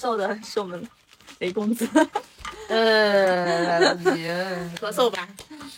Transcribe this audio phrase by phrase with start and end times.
[0.00, 0.88] 在咳嗽的是我们
[1.40, 1.86] 雷公子，
[2.68, 3.94] 呃，
[4.80, 5.28] 咳嗽吧。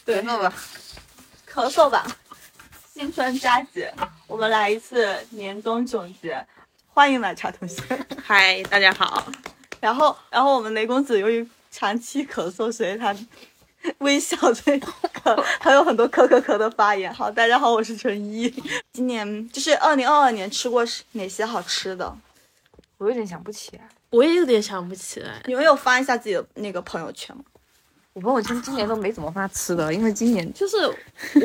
[0.05, 0.55] 对，嗽吧，
[1.53, 2.07] 咳嗽吧。
[2.95, 3.93] 新春佳节，
[4.29, 6.47] 我们来一次年终总结。
[6.95, 7.83] 欢迎奶茶同学。
[8.23, 9.27] 嗨，大家好。
[9.81, 13.13] 然后，然后我们雷公子由于长期咳嗽，所以他
[13.99, 17.13] 微笑最咳，还有很多咳咳咳的发言。
[17.13, 18.49] 好，大家好，我是陈一。
[18.95, 22.17] 今年就是二零二二年，吃过哪些好吃的？
[22.99, 23.89] 我有点想不起来。
[24.13, 25.43] 我也有点想不起来。
[25.47, 27.43] 你们有发一下自己的那个朋友圈吗？
[28.13, 30.77] 我朋友圈今年都没怎么发吃的，因为今年就是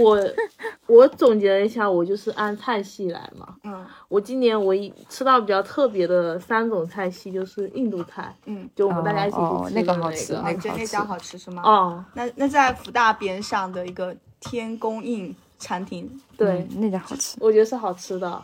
[0.01, 0.19] 我，
[0.85, 3.55] 我总结了一下，我就是按菜系来嘛。
[3.63, 11.61] 嗯我今年唯一吃到比较特别的三种菜系就是印度菜，嗯，就我们大家一起那那个好吃啊，那个得那家好吃是吗？
[11.63, 17.37] 哦，那那在福大边上的一个天宫印餐厅，对，嗯那家好吃。
[17.39, 18.43] 我觉得是好吃的，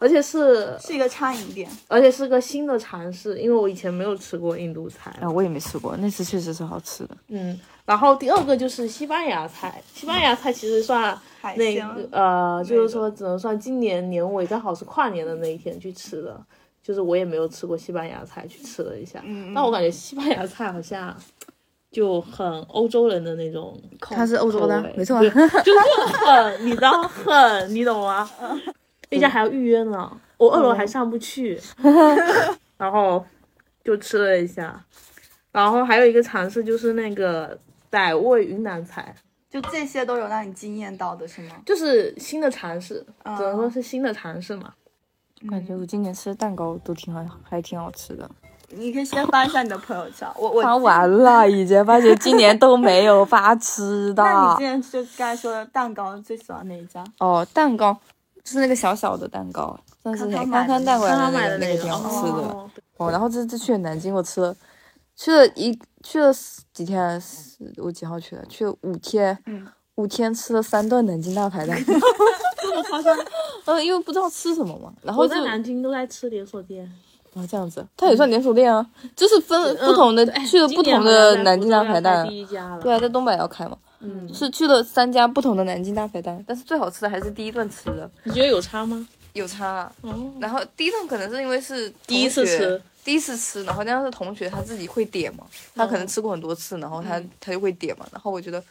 [0.00, 1.70] 而且是是一个餐饮店。
[1.86, 5.14] 而且是个新的尝试，因为我以前没有吃过印度菜。
[5.20, 7.16] 啊，我也没吃过，那次确实是好吃的。
[7.28, 11.16] 嗯，然后第二个就是西班牙菜，西班牙菜其实算
[11.56, 16.40] 那鲜个呃，就是说只能算今年年尾刚好是跨年的那一天去吃的，
[16.82, 21.14] 就是我也没有吃过西班牙菜，去吃了一下，嗯但我感觉西班牙菜好像
[21.90, 25.38] 就很欧洲人的那种口，它是欧洲的没错啊就是
[26.24, 28.30] 很，你知道很，你懂吗？
[29.10, 31.60] 那家还要预约呢，我二楼还上不去，
[32.78, 33.24] 然后
[33.84, 34.84] 就吃了一下，
[35.52, 37.58] 然后还有一个尝试就是那个
[37.90, 39.14] 傣味云南菜，
[39.50, 41.56] 就这些都有让你惊艳到的是吗？
[41.66, 44.72] 就是新的尝试，啊只能说是新的尝试嘛。
[45.48, 48.30] 感觉我今年吃的蛋糕都挺好，还挺好吃的。
[48.72, 54.22] 你可以先发一下你的朋友圈，我我发完了，已经发觉今年都没有发吃的。
[54.22, 57.02] 那你今天就刚才说的蛋糕最喜欢哪一家？
[57.18, 57.98] 哦，蛋糕
[58.42, 62.38] 就是那个小小的蛋糕，但是康康买的康康带回来的那个那个挺好吃的。
[62.48, 64.54] 哦哦，然后这这去了南京，我吃了，
[65.16, 66.30] 去了一去了
[66.74, 67.22] 几天
[67.78, 68.44] 我几号去的？
[68.46, 71.76] 去了五天，嗯，五天吃了三顿南京大排档。
[71.84, 73.16] 这么夸张？
[73.64, 76.84] 嗯，因为不知道吃什么嘛，然后在南京都在吃连锁店，
[77.34, 78.86] 啊这样子，它也算连锁店啊，
[79.16, 82.28] 就是分不同的哎去了不同的南京大排档。
[82.28, 82.82] 第一家了。
[82.82, 89.06] 对啊，在东北要开嘛，嗯，是去了三家不同的南京大排档，但是最好吃的还是第一顿吃的，你觉得有差吗？
[89.34, 89.92] 有差啊。
[90.00, 98.62] 哦，然后第一顿可能是因为是第一次吃，第一次吃，然后那样是同学他自己会点嘛，他可能哦吃过很多次，然后他、他就会点嘛，然后我觉得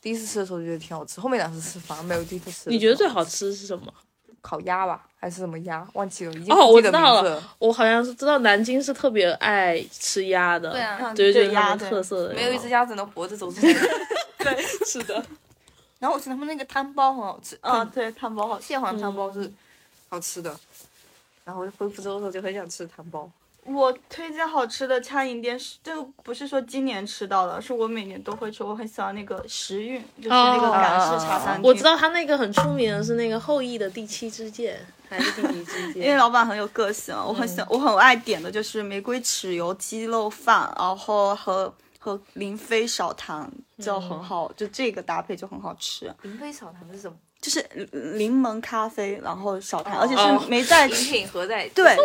[0.00, 3.92] 第一次吃的时候就觉得挺好吃，后面两次吃反而没有第一次吃你觉得最好好吃是什么？
[4.42, 5.86] 烤鸭吧，还是什么鸭？
[5.94, 13.72] 忘记了，已经记得我知道名字了，我好像是知道南京是特别爱吃鸭的，对啊嗯对对就是鸭特色的，没有一只鸭子能活着走出去。
[14.38, 15.24] 对，是的，
[16.00, 18.60] 然后我觉得他们那个汤包很好吃，啊，对，汤包好。
[18.60, 19.50] 蟹黄汤包是
[20.08, 20.54] 好吃的。
[21.44, 23.30] 然后回福州的时候就很想吃汤包。
[23.64, 28.64] 我推荐好吃的餐饮店是，这个不是说今年吃到的，是我每年都会吃。
[28.64, 31.68] 我很喜欢那个时运，就是那个港式茶餐厅。
[31.68, 36.16] 我知，道他那个很出名的是那个后羿的第七支箭还是第几支 因为？
[36.16, 46.12] 老板很有个性，我很喜欢，我很爱点的就是玫瑰豉油鸡肉饭，然后和和林飞少糖就很好，就这个搭配就很好吃。
[46.22, 47.16] 林飞少糖是什么？
[47.42, 47.62] 就是
[48.14, 51.96] 柠檬咖啡，然后少糖，而且哦是没在饮品盒在对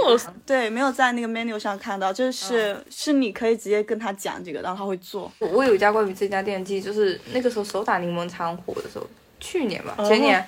[0.48, 5.32] 对没有在那个 menu 上看到，就是、是你可以直接跟他讲这个，然后他会做。
[5.38, 9.06] 我我有一家关于这家店记，就是那个时候手打柠檬茶很火的时候，
[9.40, 10.44] 去年吧，前年，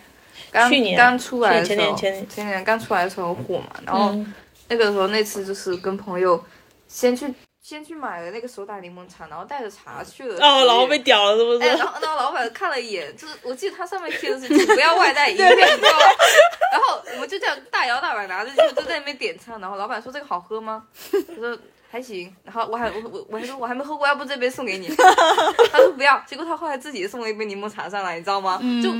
[0.52, 4.34] 刚去年刚出来的时候，前年前年前年刚出来的时候火嘛，然后嗯
[4.70, 6.44] 那个时候那次就是跟朋友
[6.88, 7.32] 先去
[7.70, 11.78] 先去买了那个手打柠檬茶，然后带着茶去了，哦，然后被屌了是不哎，是？
[11.78, 16.06] 然后然后老板看了一眼，就是我记得他上面贴的是请不要外带饮品，你知道吗？
[16.72, 20.84] 然后我们就这样大摇大摆拿着就就在那边点餐，然后老板说这个好喝吗？
[21.12, 21.56] 我说
[21.92, 24.88] 还行，然后我还我我我还说我还没喝过，要不这杯送给你？
[25.72, 28.60] 他说不要，结果他后来自己送了一杯柠檬茶上来，你知道吗？
[28.84, 28.92] 就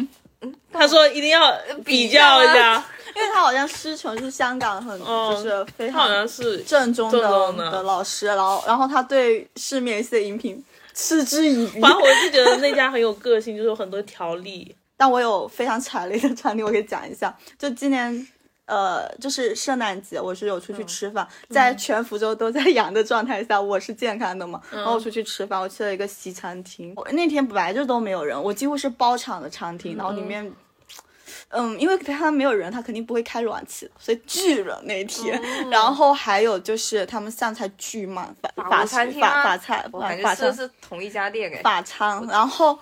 [0.72, 1.54] 他说一定要
[1.84, 2.76] 比较一下，
[3.16, 7.20] 因为他好像师承是香港很、 哦就是非常好常像是正宗的
[7.54, 10.64] 的的老师，然后然后他对市面一些饮品
[10.94, 11.82] 嗤之以鼻。
[11.82, 14.76] 反正我就觉得那家很有个性，就是有很多条例。
[14.96, 17.34] 但我有非常惨烈的条例，我可以讲一下。
[17.58, 18.28] 就今年，
[18.70, 24.62] 呃，就是圣诞节，我是有出去吃饭， 在全福州都在 阳的状态下，我是健康的嘛。
[24.72, 30.54] 然后我出去吃饭，我去了一个西餐厅，我那天本来就都没有人，我几乎是包场的餐厅，然后里面。
[31.52, 35.42] 嗯，因为他没有人，他肯定不会开暖气，所以巨冷那一天。
[35.72, 41.62] 然后还有就是他们上菜巨慢，法法餐厅吗法法菜我法法餐是同一家店哎。
[41.64, 42.78] 法餐，然后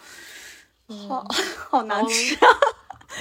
[1.07, 1.25] 好
[1.69, 2.47] 好难吃啊！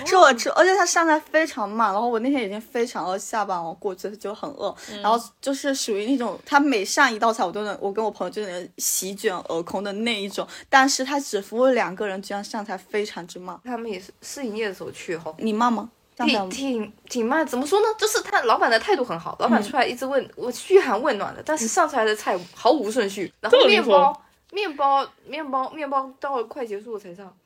[0.04, 1.92] 是我吃，而且它上菜非常慢。
[1.92, 10.46] 然后我那天已经非常饿，下班我过去就很饿，然后就是属于那种他每上一道菜我都能，我跟我朋友就能席卷而空的那一种。
[10.68, 13.58] 但是他只服务两个人，居然上菜非常之慢。
[13.64, 15.90] 他们也是试营业的时候去哈，你慢吗？
[16.18, 17.86] 挺挺挺慢，怎么说呢？
[17.98, 27.36] 就是他老板的态度很好，老板出来一直问我嘘寒问暖的，但是上出来的菜毫无顺序，然后面包面包面包面包到了快结束我才上。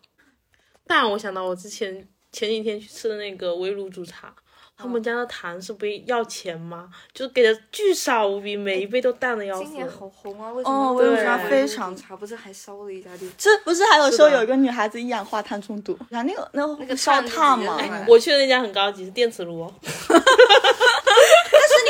[0.86, 4.32] 但我想到我之前前几天去吃的那个围炉煮茶，
[4.76, 6.88] 他们家的糖是不要钱吗？
[7.12, 9.74] 就是给的巨少无比，每一杯都淡的要死今。
[9.74, 10.52] 年好红啊！
[10.52, 13.30] 为什哦么哦围炉茶非常茶不是还烧了一家店？
[13.36, 17.78] 这不是还有说有一个女孩子一氧化碳中毒，然后那个那那个个烧炭嘛？
[18.08, 19.70] 我去的那家很高级，是电磁炉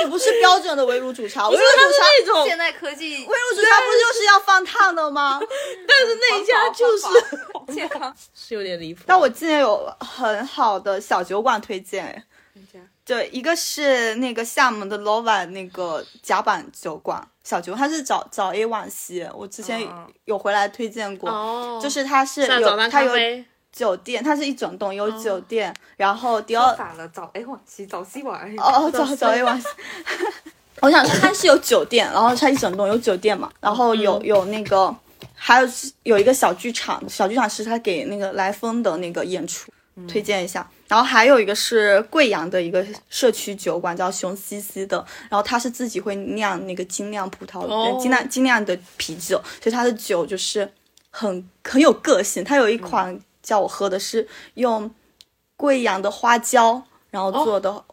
[0.01, 5.39] 哦，但是你不是标准的围炉煮茶， 围炉煮茶，那种，现代科技围炉煮茶不就是要放烫的吗？
[5.41, 8.15] 但是那一家就是健康。
[8.35, 9.03] 是有点离谱。
[9.07, 12.25] 但我今年有很好的小酒馆推荐，哎
[13.05, 19.85] 对，一个是那个厦门的 Lova 那个甲板酒馆小酒，它是早早 A 晚 C，，我之前
[20.27, 28.55] 有回来推荐过，哦，就是它是有它有咖啡，酒店，它是一整栋有酒店，然后第说二反了，早哎晚西早西晚哎。
[28.59, 29.67] 哦早早 A 晚西，
[30.81, 34.95] 我想说它是有酒店，然后它一整栋有酒店嘛，然后有有那个
[35.35, 39.71] 还有是有一个小剧场，小剧场是他给那个来风的那个演出。
[40.09, 50.67] 推荐一下，然后还有一个是贵阳的一个社区酒馆，叫熊西西的，然后它是自己会酿那个精酿葡萄，哦精酿精酿的啤酒，所以它的酒就是
[51.11, 52.43] 很很有个性。
[52.43, 54.91] 它有一款叫我喝的是用
[55.57, 57.85] 贵阳的花椒，然后做的、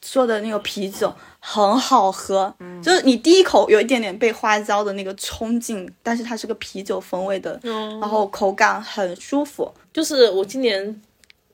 [0.00, 1.12] 做的那个啤酒。
[1.44, 9.68] 很好喝，就是你第一口有一点点被花椒的那个冲劲，但是它是个啤酒风味的，嗯然后口感很舒服。
[9.92, 11.02] 就是我今年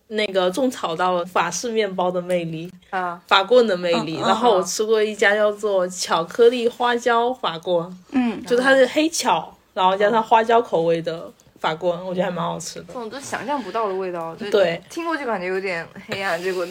[0.08, 4.16] 那个种草到了法式面包的魅力，啊，法棍的魅力。
[4.16, 12.92] 然后我吃过一家叫做巧克力花椒法棍，嗯，就是它是黑巧，然后加上花椒口味的法棍，我觉得还蛮好吃的这。
[12.94, 16.66] 种都想象不到的味道，就对，听过就感觉有点黑暗，结果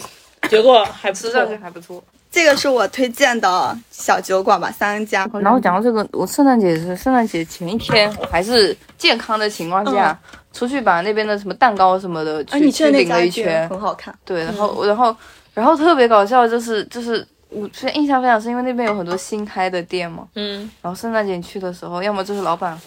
[0.50, 2.04] 结果还不错吃上去还不错。
[2.30, 5.28] 这个是我推荐的小酒馆吧，三家。
[5.42, 10.18] 然后讲到这个，我圣诞节是圣诞节前一天，我还是健康的情况下、
[10.52, 14.14] 出去把那边的什么蛋糕什么的去、去领了一圈，很好看。
[14.26, 15.16] 对，然后、然后
[15.54, 22.80] 然后特别搞笑的就是就是我虽然印象非常深，因为那边有很多新开的店嘛，嗯，然后圣诞节去的时候，要么就是老板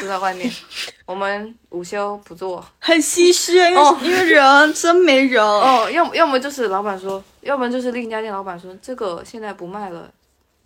[0.00, 0.50] 就在外面，
[1.06, 5.42] 我们午休不做， 很唏嘘，因为、哦因为人真没人。
[5.44, 10.08] 哦，要么要么就是老板说，要么就是另一家店老板说这个现在不卖了。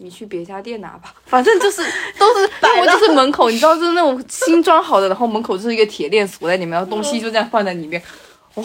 [0.02, 1.82] 你去别家店拿吧，反正就是
[2.18, 8.02] 都是，要么就是门口，你知道，就是那种新装好的，然后门口就是一个铁链锁在里面，然后东西就这样放在里面，
[8.54, 8.64] 哇，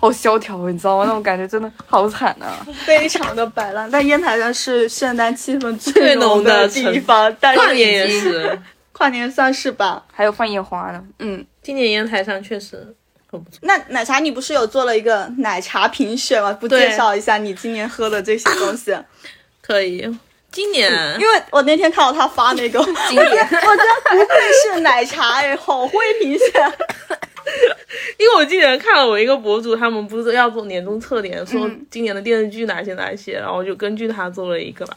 [0.00, 1.04] 好萧条，你知道吗？
[1.06, 2.66] 那种感觉真的好惨啊！
[2.84, 3.88] 非常的摆烂。
[3.88, 8.60] 但烟台山是圣诞气氛最浓的地方，但是也是，
[8.92, 10.04] 跨年算是吧。
[10.12, 12.94] 还有放烟花呢，嗯，今年烟台上确实
[13.30, 13.58] 很不错。
[13.62, 16.52] 那奶茶，你不是有做了一个奶茶评选吗？
[16.52, 18.96] 不介绍一下你今年喝的这些东西？
[19.60, 20.06] 可以，
[20.50, 23.76] 今年因为我那天看到他发那个，今年，我。
[23.76, 24.36] 觉得不愧
[24.74, 26.72] 是奶茶哎，好会评选。
[28.18, 34.96] 因为我记得看了我一个博主，他们不是要做年终测点，说嗯今年的电视剧哪些哪些，然后我就根据他做了一个吧。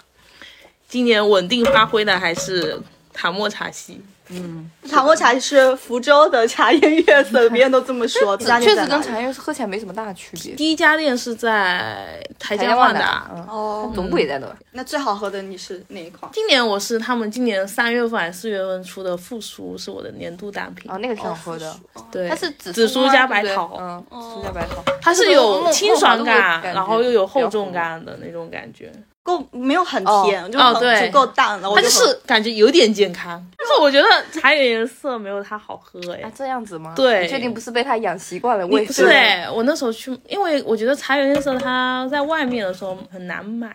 [0.87, 2.79] 今年稳定发挥的还是
[3.17, 8.35] 塔莫茶系，嗯塔莫茶是福州的茶颜悦色，别人都这么说。
[8.37, 10.53] 确实跟茶叶喝起来没什么大区别。
[10.55, 13.31] 第一家店是在台江万万达。
[13.33, 14.55] 嗯，哦，总部也在那儿。
[14.73, 16.29] 那最好喝的你是哪一款？
[16.33, 20.91] 今年我是他们今年三月份还是四月份出的复苏，是我的年度单品。
[20.91, 21.73] 哦，那个挺好喝的，
[22.11, 24.83] 对，它是紫紫苏加白桃嗯，紫苏加白桃。
[25.01, 28.91] 它是有清爽感，然后又有厚重感的那种感觉。
[29.25, 31.67] 够没有很甜，就很哦足够淡了。
[31.67, 36.31] 我它就是感觉有点健康，但是我觉得茶颜悦色没有它好喝哎啊，。
[36.35, 36.93] 这样子吗？
[36.95, 38.85] 对你确定不是被它养习惯了味？
[38.85, 43.73] 对我那时候去，因为我觉得茶颜悦色它在外面的时候很难买，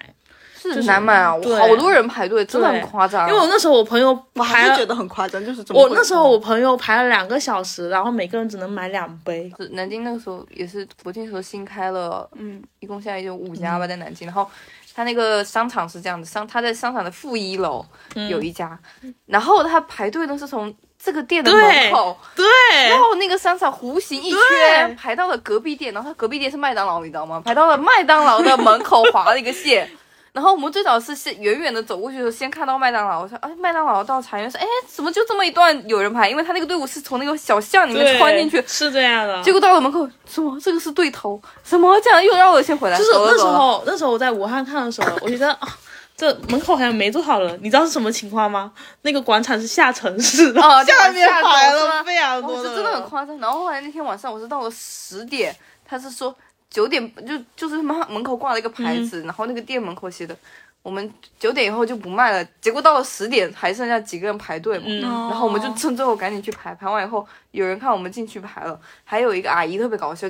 [0.56, 3.28] 是难买啊，对好多人排队，真的很夸张。
[3.28, 9.52] 因为我那时候我朋友我排了还是觉得很夸张，就是这么我那时候我朋友排了两个小时，然后每个人只能买两杯。
[9.58, 14.28] 是南京那个时候也是国庆时候新开了，嗯，一共现在就五家吧，在南京。
[14.28, 14.48] 然后
[14.94, 17.84] 它那个商场是这样的，商他在商场的负一楼
[18.28, 18.78] 有一家，
[19.26, 22.44] 然后他排队呢是从这个店的门口，对
[22.88, 27.40] 然后那个商场弧形一圈排到了隔壁店，然后他隔壁店是麦当劳，你知道吗？
[27.44, 29.90] 排到了麦当劳的门口划了一个线。
[30.32, 36.28] 然后我们最早是先远远的走过去的时候，先看到麦当劳，我说哎麦当劳到茶园是哎怎么就这么一段有人排？
[36.28, 39.42] 因为他那个队伍是从那个小巷里面，穿进去，是这样的。
[39.42, 45.68] 结果到了门口，什么这个是对头，什么这样又让我先回来，就是那时候，那时候我在武汉看的时候，我觉得啊，
[46.16, 47.58] 这门口好像没多少人。
[47.62, 48.70] 你知道是什么情况吗？
[49.02, 53.36] 那个广场是下沉式的， 哦下面下排了非常哦，多的人，这真的很夸张。
[53.38, 56.34] 然后后来那天晚上我是到了十点，他是说
[56.70, 60.36] 九点就就是门门口挂了一个牌子，然后那个店门口写的
[60.82, 62.44] 我们九点以后就不卖了。
[62.60, 70.26] 结果到了十点还剩下几个人排队嘛，嗯然后我们就趁最后赶紧去排，排完以后有人看我们进去排了，还有一个阿姨特别搞笑，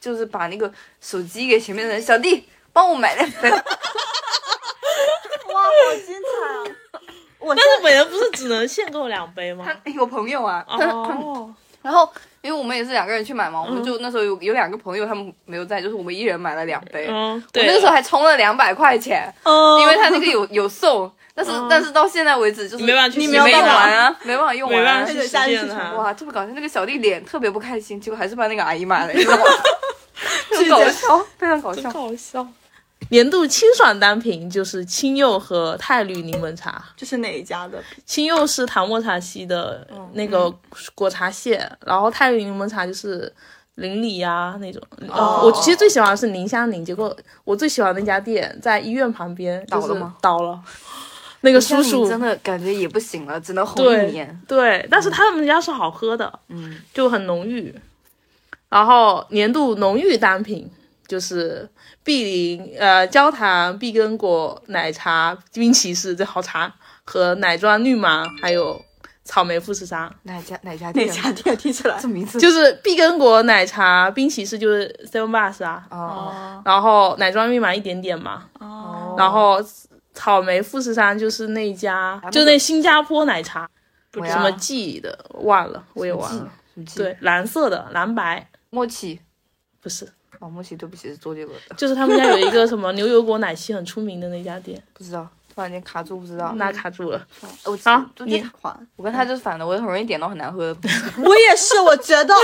[0.00, 0.70] 就是把那个
[1.00, 3.50] 手机给前面的人，小弟帮我买两杯。
[5.54, 7.00] 哇，好精彩啊！
[7.38, 9.64] 我但是每人不是只能限购两杯吗？
[9.84, 12.10] 他有朋友啊，哦， 然后
[12.44, 17.06] 因为我们也是两个人去买嘛，我们就那时候有有两个朋友他们没有在，就是我们一人买了两杯。
[17.08, 25.10] 嗯，我对，那个时候还充了两百块钱，嗯，因为他那个有有送， 但是、但是到现在为止就是没办法去你没用完啊，没办法用完、啊没办法。
[25.10, 25.92] 去实得下去去践它。
[25.92, 29.44] 哇，特别搞笑，那个小弟脸特别不开心，结果还是把那个阿姨买了，你知道吗？
[30.54, 31.90] 很搞笑，非常搞笑。
[31.90, 32.46] 搞笑。
[33.10, 36.84] 年度清爽单品就是青柚和泰绿柠檬茶。
[36.96, 37.82] 这是哪一家的？
[38.04, 40.52] 青柚是唐末茶系的那个
[40.94, 43.32] 果茶蟹，然后泰绿柠檬茶就是
[43.76, 44.82] 邻里呀、那种。
[45.08, 50.60] 哦我其实最喜欢的是宁香宁，结果我最喜欢那家店在医院旁边，就是倒了吗倒了。
[51.42, 54.40] 那个叔叔真的感觉也不行了，只能红对一年。
[54.48, 57.74] 对，但是他们家是好喝的，嗯，就很浓郁。
[58.70, 60.68] 然后年度浓郁单品
[61.06, 61.68] 就是
[62.02, 68.82] 碧林呃焦糖碧根果奶茶冰骑士这好茶和奶砖绿芒，还有
[69.22, 70.10] 草莓富士山。
[70.22, 71.08] 哪家哪家哪店？
[71.08, 71.56] 家店？
[71.56, 79.58] 听起来这名字就是碧根果奶茶冰骑士就是 Seven Bus 啊，哦哦然后奶砖绿芒一点点嘛，哦，然后
[80.14, 83.68] 草莓富士山就是那家，就那新加坡奶茶，
[84.10, 86.50] 不什么记的忘了，我也忘了。
[86.96, 89.20] 对，蓝色的蓝白默契。
[89.80, 96.52] 不是，哦，木西，对不起，是周杰伦的，就是他们家有一个什么牛油果奶昔很出名的那家店，不知道，突然间卡住，不知道。
[96.56, 97.26] 那卡住了。
[97.64, 98.50] 我好就你还
[98.96, 100.76] 我跟他就是反的，我很容易点到很难喝的。
[101.22, 102.34] 我也是，我觉得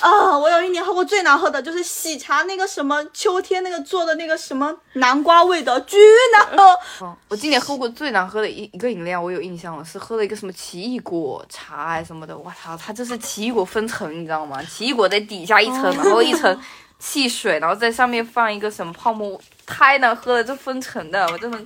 [0.00, 5.96] 啊，我有一年喝过最难喝的就是喜茶那个什么秋天那个做的那个什么南瓜味的，巨
[6.32, 6.78] 难喝。
[7.02, 12.36] 嗯，我今年喝过最难喝的一一个饮料，我有印象了，是喝了一个什么奇异果茶还什么的。
[12.36, 14.62] 我操，它这是奇异果分层，你知道吗？
[14.62, 16.56] 奇异果在底下一层，然后一层
[17.04, 21.58] 汽水，然后在上面放一个什么泡沫，太难喝了，这分层的，我真的，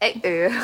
[0.00, 0.50] 哎 呃，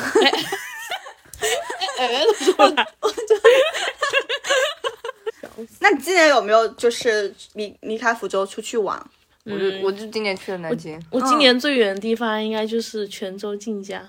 [5.79, 9.01] 那你今年有没有就是离离开福州出去玩？
[9.45, 14.05] 我就我就今年去了南京，我今年最远的地方应该就是泉州晋江。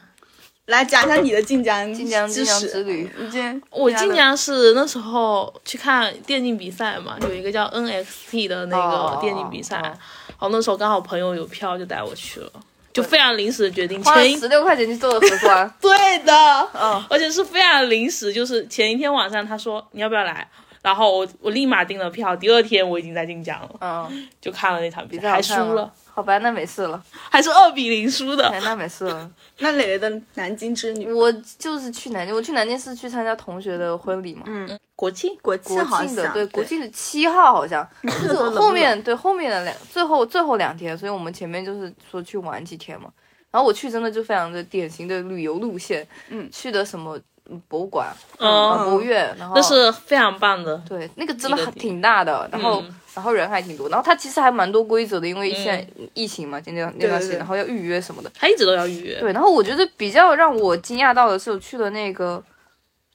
[0.69, 3.11] 来讲一下你的晋江 晋江晋江之旅。
[3.19, 9.83] 你今我晋江是那时候去看电竞比赛嘛，有一个叫 NXT 的那哦个电竞比赛，哦。
[9.83, 12.53] 然后那时候刚好朋友有票，就带我去了，
[12.93, 16.33] 就非常临时的决定，花十六块钱去做了核酸， 对的，
[16.75, 20.49] 嗯，而且是非常临时，就是前一天晚上他说你要不要来，
[20.89, 28.49] 然后我我立马订了票，第二天我已经在晋江了，嗯，就看了那场比赛，比赛还输了，，好吧，那没事了，还是二比零输的。
[28.49, 29.31] 哎，那没事了。
[29.61, 35.37] 那磊磊的南京之旅，我就是去南京，我去南京是去参加同学的婚礼嘛，嗯，国庆？
[35.43, 43.11] 国国庆对，国庆的七号好像，就是后面对后面的两最后最后两天，所以我们前面就是说去玩几天嘛。
[43.51, 46.49] 然后我去真的就非常的典型的旅游路线，嗯。
[46.51, 47.23] 去的什么嗯
[47.69, 48.49] 博物馆、嗯。
[48.49, 52.95] 啊博物院，然后那是非常棒的，对那个真的还挺大的，然后、嗯。
[53.15, 58.31] 然后人还挺多，然后它其实还蛮多规则的，因为现在疫情嘛，今天那段时间，然后要预约什么的。
[58.39, 59.19] 他一直都要预约。
[59.19, 62.41] 对，然后我觉得比较让我惊讶到的是，我去了那个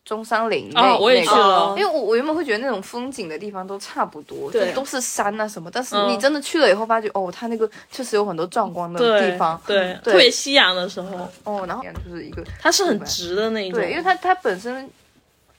[0.05, 1.75] 中山陵那、哦，我也那个去了。
[1.77, 6.10] 因为我我原本会觉得那种风景的地方都差不多，就对都是山啊什么，但是嗯。
[6.10, 13.79] 你真的去了以后，发觉哦，它那个确实有很多壮观的地方，对，对特别夕阳的时候，哦，然后就是一个它是很直的那一种。
[13.79, 14.89] 对，因为它它本身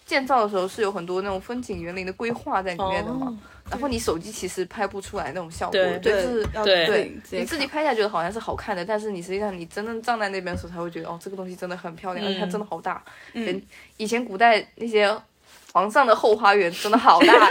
[0.04, 3.38] 建造的时候是有很多那种风景园林的规划在里面的嘛，哦
[3.70, 6.46] 然后你手机其实拍不出来那种效果，对就是。
[6.52, 13.02] 要对对你自己拍下来觉得好像是好看的，但是你实际上你真正站在那边的时候，才会觉得哦，这个东西真的很漂亮，而且真的好大。
[13.32, 13.62] 嗯
[13.96, 15.10] 以前古代那些
[15.72, 17.50] 皇上的后花园真的好大呀，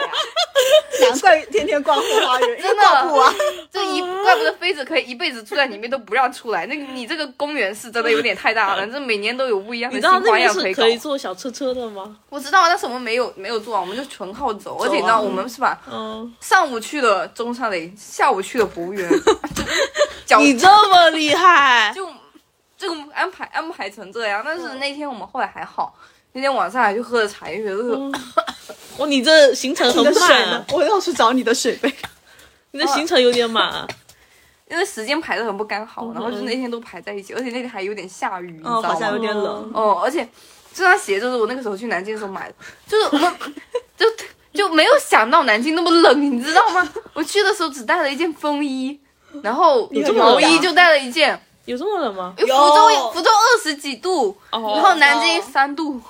[1.10, 3.34] 难怪天天逛后花园， 真的逛不完。
[3.72, 6.66] 这一怪不得妃子可以一辈子住在里面都不让出来。
[6.66, 10.90] 那个你这个公园是真的有点太大了， 这每年都有不一样的新你知道那边花样以搞是可。
[10.90, 12.18] 以坐小车车的吗？
[12.30, 15.80] 我知道，但是我们没有没有坐啊，我们就纯靠走，而且你知道我们是吧？
[15.92, 19.10] 嗯， 上午去了中山陵，下午去了博物院，
[20.40, 22.08] 你这么厉害，就
[22.78, 24.42] 这个安排安排成这样。
[24.46, 25.96] 但是那天我们后来还好，
[26.34, 28.12] 那天晚上还去喝了茶，因为觉得
[28.98, 31.94] 哦，你这行程很满啊，，我要去找你的水杯。
[32.72, 33.88] 你的行程有点满啊。
[34.70, 38.90] 因为时间排的很不刚好，然后就那天都排在一起，而且那天还有点下雨，你知道嗯，吗？
[38.90, 39.72] 好像有点冷。
[39.74, 40.28] 哦，而且
[40.74, 42.56] 这双鞋就是我那个时候去南京的时候买的，
[42.88, 43.34] 就是我
[43.96, 44.06] 就
[44.54, 46.88] 就没有想到南京那么冷，你知道吗？
[47.14, 49.00] 我去的时候只带了一件风衣，
[49.44, 52.34] 然然后毛衣就带了一件，有这么冷吗？
[52.40, 56.02] 因为福州福州二十几度，哦，然后南京三度，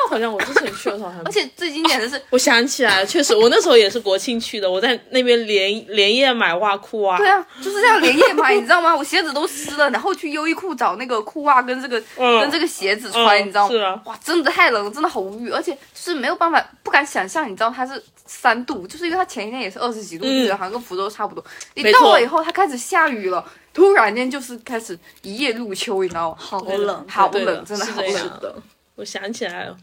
[0.00, 7.18] 那好像我之前去的时候还 而且最经典的是，我想起来了，确实，我那时候也是国庆去的，我在那边连连夜买袜裤啊。
[7.18, 8.94] 对啊，就是这样连夜买，你知道吗？
[8.94, 13.70] 我鞋子都湿了，然后去优衣库找那个裤袜跟这个、嗯跟这个鞋子穿，嗯你知道吗？
[13.70, 21.44] 是啊哇，真的太冷了，真的好无语，而且就是没有办法，不敢想象，你知道它是三度，就是因为它前一天也是二十几度，嗯就觉得好像跟福州差不多。
[21.74, 26.36] 你到了以后，它开始下雨了，突然间就是开始一夜入秋，你知道吗？
[26.38, 28.24] 好冷，好冷，真的好是。
[28.40, 28.54] 的。
[28.94, 29.76] 我想起来了，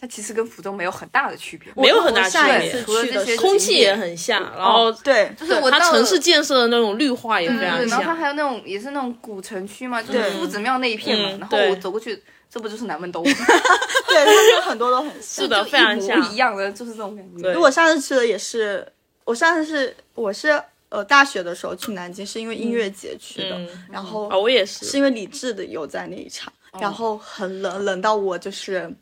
[0.00, 8.14] 它其实跟福州没有很大的区别，没有很大区别除了这些空气也很像，然后对，就是我它城市建设的那种绿化也非常对对对，然后它。
[8.14, 11.30] 还有那种也是那种古城区嘛，就是夫子庙那一片嘛。
[11.32, 13.34] 嗯然后我走过去，这不就是南门东吗？
[14.08, 15.44] 对，它有很多都很像。
[15.44, 16.36] 是的，非常像一。
[16.36, 17.42] 样的，就是这种感觉。
[17.42, 18.86] 对我上次去的也是，
[19.24, 24.84] 我上次是我是呃大学的时候去南京，是因为音乐节去的，嗯然后啊，我也是。
[24.84, 28.92] 是因为李志的有在那一场，然后很冷，冷到我就是。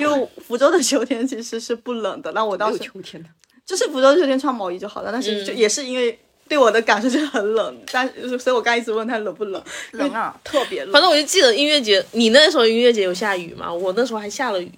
[0.00, 3.28] 因为福州的秋天其实是不冷的，那我当有时秋天的，
[3.64, 6.18] 就是福州秋天穿毛衣就好了，但是就嗯也是因为
[6.48, 10.38] 对我的感受就是很冷，但所以我刚一直问他冷不冷，冷啊！
[10.44, 10.92] 特别冷。
[10.92, 13.72] 反正我就记得音乐节，你那时候音乐节有下雨吗？
[13.72, 14.72] 我那时候还下了雨。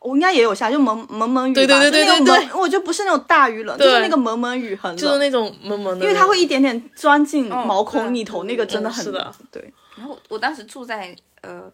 [0.00, 9.34] 我应该也有下，就蒙蒙蒙雨吧，对对对对就那种对对蒙我觉得不是那种大雨冷，就是那个蒙蒙雨很冷，就是那种蒙蒙的，因为它会一点点钻进哦毛孔里头，那个真的嗯是的很冷。
[9.52, 11.70] 对，然后我当时住在呃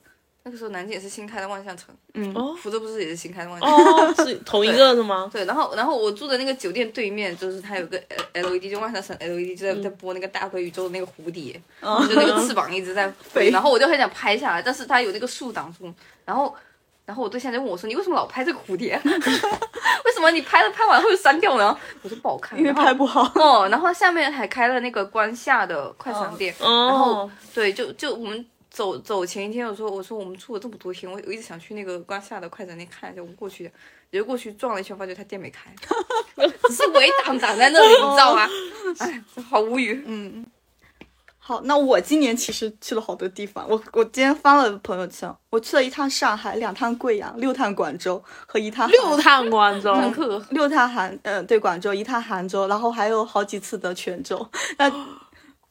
[0.48, 3.84] 那个时候南京也是新开的万象城，嗯，哦福州不是也是新开的万象城？
[3.84, 5.28] 哦，是同一个的吗？
[5.30, 15.92] 对，然后然后我住的那个酒店对面就是它有个 L LED，就万象城 LED 就在在播那个大河宇宙的那个蝴蝶，就那个 翅膀一直在飞，然后我就很想拍下来，但是它有那个树挡住，
[16.24, 16.56] 然后。
[17.04, 19.00] 然后我对象就问我说：“你为什么老拍这个蝴蝶？
[19.02, 23.22] 为什么你拍了拍完会删掉呢？”我说：“不好看。”因为拍不好。
[23.34, 33.70] 哦，然后下面还开了那个关下的快餐店，然后哦，对，就就我们走走前一天，我说我说我们住了这么多天，我我一直想去那个关下的快餐店看一下，我们过去，
[34.12, 35.74] 结果过去转了一圈，发觉他店没开，
[36.68, 38.46] 只是围挡挡在那里，你知道吗？
[38.98, 40.02] 哎，好无语。
[40.06, 40.46] 嗯，
[41.38, 43.66] 好，那我今年其实去了好多地方。
[43.68, 49.94] 我我今天翻了朋友圈，我去了一趟上海，两趟贵阳，六趟广州和一趟六趟广州，
[50.50, 54.46] 六趟杭，呃，对，广州一趟杭州，然后还有好几次的泉州。
[54.78, 54.90] 那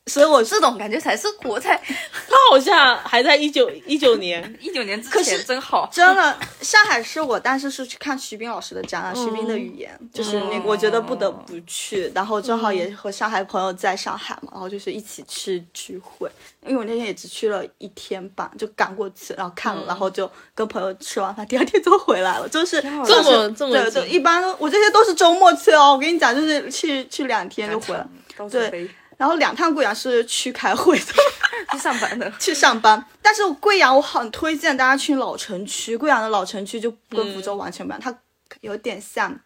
[0.08, 5.90] 所以我这种感觉才是活在他好像还在一九一九年， 一九年之可前，是真好。
[5.92, 16.30] 真的，上海是我当时是去看徐冰老师的展览，徐冰的语言，就是那个我觉得不得不去，然后正好也和上海朋友在上海嘛，然后就是一起去聚会，
[16.66, 23.68] 因为我那天也只去了一天半，就赶过去，然后看了，然后就跟朋友吃完饭，第二天就回来了，就是这就是么这
[24.00, 28.08] 么一般都我这些都是周末去哦，我跟你讲，就是去去两天就回来，
[28.50, 31.06] 对然后两趟贵阳是去开会的。
[31.74, 32.32] 去上班的。
[32.40, 33.04] 去上班。
[33.22, 38.18] 但是贵阳我很推荐大家去老城区，贵阳的老城区就跟福州完全不一样，它
[38.62, 39.38] 有点像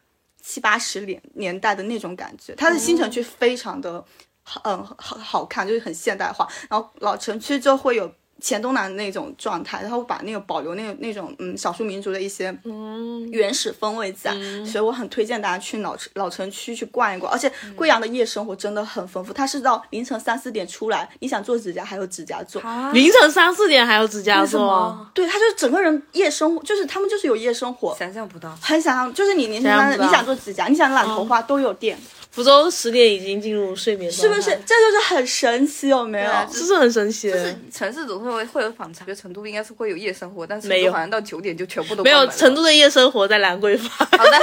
[0.41, 2.53] 七八十年年代的那种感觉。
[2.55, 4.03] 它的新城区非常的
[4.43, 6.47] 好，嗯，好好看，就是很现代化。
[6.69, 8.13] 然后老城区就会有。
[8.41, 14.31] 黔东南那种状态，然后把那个保留那个那种嗯少数民族的一些嗯，原始风味在，
[14.65, 17.31] 所以我很推荐大家去老城老城区去逛一逛。
[17.31, 22.61] 而且贵阳的夜生活真的很丰富，它是到凌晨三四点出来，你想做指甲还有指甲做，
[22.93, 31.97] 凌晨三四点还有指甲做，对，他就是整个人夜生活，就是他们就是有夜生活，想象不到，很想象，就是你年轻三十，想你想做指甲，你想染头发都有店，
[32.31, 34.57] 福州十点已经进入睡眠状态，是不是？
[34.65, 36.25] 这就是很神奇，有没有？
[36.25, 37.29] 对啊这是很神奇。
[37.29, 44.39] 就是城市总是会会有反差，觉得成都应该是会有夜生活，但是没有好像到九点就全部都没有成都的夜生活在兰桂坊， 好的，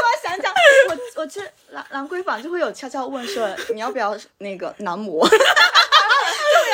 [0.00, 0.54] 我想讲，
[0.88, 5.26] 我我去兰兰桂坊就会有悄悄问说你要不要那个男模，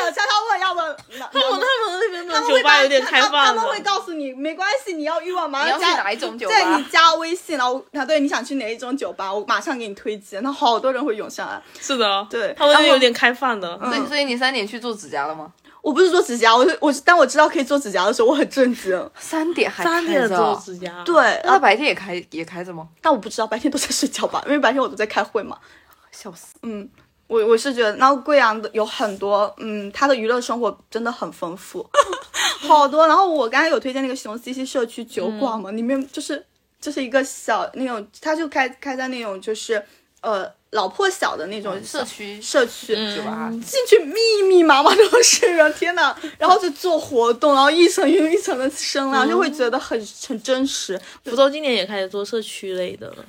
[0.05, 0.81] 有悄悄问要不
[1.19, 1.43] 他们。
[1.43, 6.85] 他们那边的他们会把酒吧有点开他他们会，告诉你没关系，你要欲望马你要上加去哪一种酒对你？
[6.85, 10.43] 加微信，然后他对你想去哪一种酒吧，我马上给你推荐。
[10.43, 11.63] 那好多人会涌上来。
[11.81, 13.79] 是的，对他们那边有点开放的。
[13.79, 15.53] 所以所以你三点去做指甲了吗？
[15.83, 19.11] 我不是做指甲，我是我是当我知道可以做指甲的时候，我很震惊。
[19.17, 22.89] 三点还三点开着做指甲，，对，那他白天也开也开着吗？
[23.01, 25.57] 但我不知道白天都在睡觉吧，因为白天我都在开会嘛。
[26.11, 26.55] 笑死！
[26.63, 26.89] 嗯，
[27.27, 31.85] 我我是觉得，然后贵阳的有很多，嗯，它的娱乐生活真的很丰富，
[32.67, 33.07] 好多。
[33.07, 36.45] 然后我刚才有推荐那个熊 CC 社区酒馆嘛，里面就是
[36.81, 39.83] 就是一个小那种，它就开开在那种就是
[40.21, 42.95] 呃老破小的那种社区社区？
[43.61, 44.15] 进去密
[44.49, 46.15] 密麻麻都是人，天呐！
[46.39, 51.01] 然后就做活动，然后一层又一层的声浪，就会觉得很很真实。
[51.25, 53.25] 福州今年也开始做社区类的了，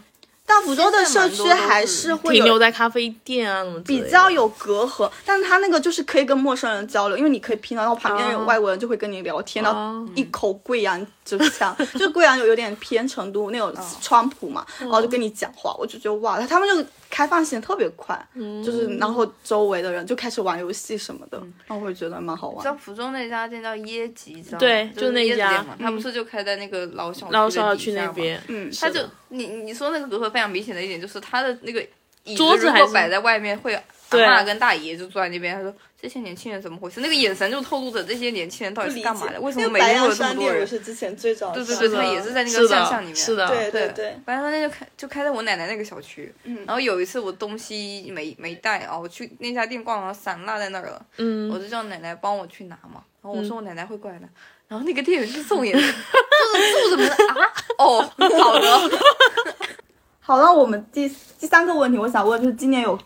[0.49, 22.63] 但福州的社区还是是会停留在咖啡店啊比较有隔阂，但是他那个就是可以跟陌生人交流，因为你可以拼到，然后旁边有哦外国人就会跟你聊天，然后哦一口贵阳就腔， 就是贵阳有有点偏成都那种川普嘛，然后就跟你讲话，我就觉得哇，他们就开放性特别快，就是然后周围的人就开始玩游戏什么的，然后我会觉得蛮好玩。
[22.63, 22.77] 像。
[22.77, 24.59] 福州那家店叫椰吉，知道吗？
[24.59, 31.81] 对就就是那家店嘛，他不是就开在那个老小老小区那边，嗯，他就你你说那个隔阂非常明显的一点就是他的那个
[32.23, 33.77] 椅子桌子还是如果摆在外面会
[34.09, 37.01] 对嬷跟大爷就坐在那边，他说这些年轻人怎么回事？
[37.01, 39.41] 那个眼神就透露着这些年轻人到底是干嘛的？
[39.41, 40.67] 为什么每天会洋山店，我有这么多人？
[40.67, 43.15] 是之前最早对对对他也是在那个巷巷里面。
[43.15, 43.93] 是的，对对对。
[43.93, 46.57] 对，白洋山店就开就开在我奶奶那个小区，嗯。
[46.67, 51.51] 然后有一次我东西没没带啊，我去那家店逛，然后伞落在那儿了，嗯。
[51.51, 54.27] 我就叫奶奶帮我去拿嘛，然后我说我奶奶会过来拿，
[54.67, 57.03] 然后那个店员就送眼， 就是住什么？
[57.09, 57.53] 的 啊？
[57.79, 58.01] 哦，
[58.39, 58.99] 好的，
[60.19, 62.97] 好，了我们第第三个问题，我想问就是今年有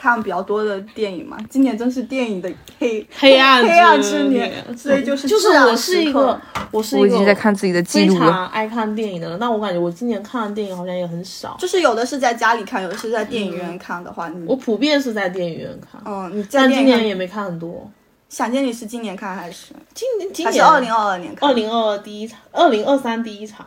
[0.00, 1.36] 看比较多的电影嘛？
[1.50, 8.30] 今年真是电影的黑黑暗黑暗之之年，所以就是就是我是一个，我是我已一个经在看自己的记录了。
[8.30, 11.56] 常爱看电影的人，但我感觉我今年看的电影好像也很少。
[11.58, 17.90] 就是有的是在家里看，有的是在电影院看的话，你我普遍是在电影院看，嗯，你在但电影院今年也没看很多。
[18.28, 21.48] 想见你是今年看还是今年今年还是二零二二年看？
[21.48, 23.64] 二零二二第一场，二零二三第一场，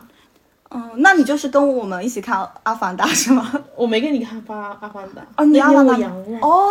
[0.74, 3.52] 嗯，那你就是跟我们一起看《阿凡达》是吗？
[3.76, 6.38] 我没跟你看发阿凡达哦你那天阿凡达我阳了。
[6.40, 6.66] 哦，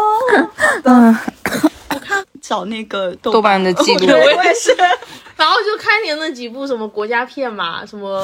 [0.84, 1.18] 嗯，
[2.42, 4.08] 找那个豆豆瓣的记录。
[4.08, 4.76] 我也是。
[5.38, 8.24] 然后就开年那几部什么国家片嘛，什么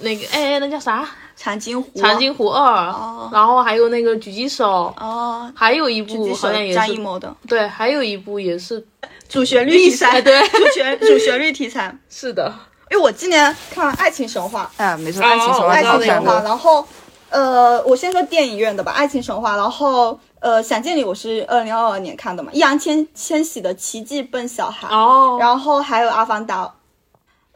[0.00, 1.08] 那个哎哎那叫啥？
[1.34, 2.88] 长津湖，《长津湖二》
[3.32, 6.74] 然后还有那个狙击手，哦，还有一狙击手部好像也是。
[6.74, 7.34] 张艺谋的。
[7.48, 8.84] 对，还有一部也是
[9.28, 10.40] 主旋律题材，对。
[10.50, 11.96] 主旋主旋律题材。
[12.08, 12.54] 是的，
[12.92, 16.42] 因为我今年看了《爱情神话》，哎，没错，爱情神我话爱情神话。
[16.42, 16.86] 然后
[17.30, 26.66] 呃，我先说电影院的吧，《爱情神话》，然后呃，《想见你》我是二零二二年看的嘛，易烊千千玺的《奇迹笨小孩》哦，然后还有《阿凡达》，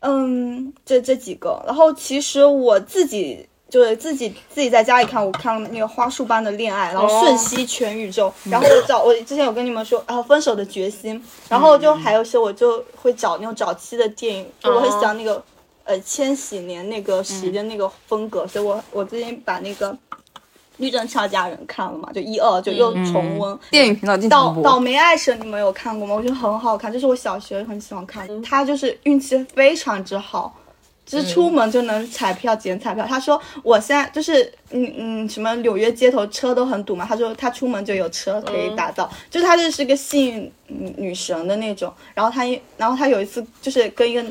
[0.01, 1.62] 嗯，这这几个。
[1.66, 3.46] 然后其实我自己
[3.77, 15.43] 就是自己自己在家里看，我看了那个《花束般的恋爱》，然后《瞬息全宇宙》然后我找我之前有跟你们说，然后《分手的决心》，然后就还有一些我就会找那种早期的电影，就我很喜欢那个
[15.85, 19.93] 呃千禧年那个时间那个风格，所以我我最近把那个
[20.79, 23.59] 《律政俏佳人》看了嘛，就一二就又重温。
[23.71, 26.15] 电影频道经倒倒，霉爱神，你们有看过吗？
[26.15, 28.27] 我觉得很好看，这是我小学很喜欢看。
[28.41, 30.57] 他就是运气非常之好，
[31.07, 33.07] 就是出门就能彩票捡彩票。
[33.07, 41.90] 他说我现在就是嗯嗯什么纽约街头车都很堵嘛，他说他出门就有车可以打到，就他就是个幸运女神的那种。
[42.12, 44.23] 然后他一然后他有一次就是跟一个，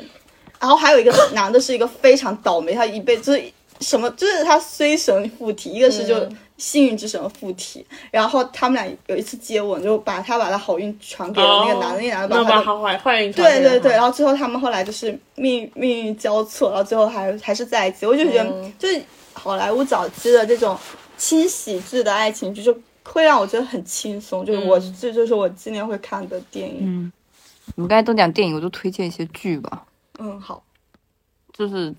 [0.59, 6.29] 然后还有一个男的是一个非常倒霉，他一辈子就是什么就是他虽神附体，一个是就。
[6.57, 18.05] 幸运之神附体，然后他们俩有一次接吻，就把他把他好运传给了那个男的，那个男的把他的好坏坏运对对对，然后最后他们后来就是命命运交错，然后最后还还是在一起。
[18.05, 19.01] 我就觉得，嗯就是
[19.33, 20.77] 好莱坞早期的这种
[21.17, 24.45] 轻喜剧的爱情剧，就会让我觉得很轻松。
[24.45, 26.79] 就是我、嗯这就是我今年会看的电影。
[26.83, 27.11] 嗯，
[27.75, 29.83] 你们刚才都讲电影，我就推荐一些剧吧。
[30.19, 30.63] 嗯，好，
[31.51, 31.93] 就是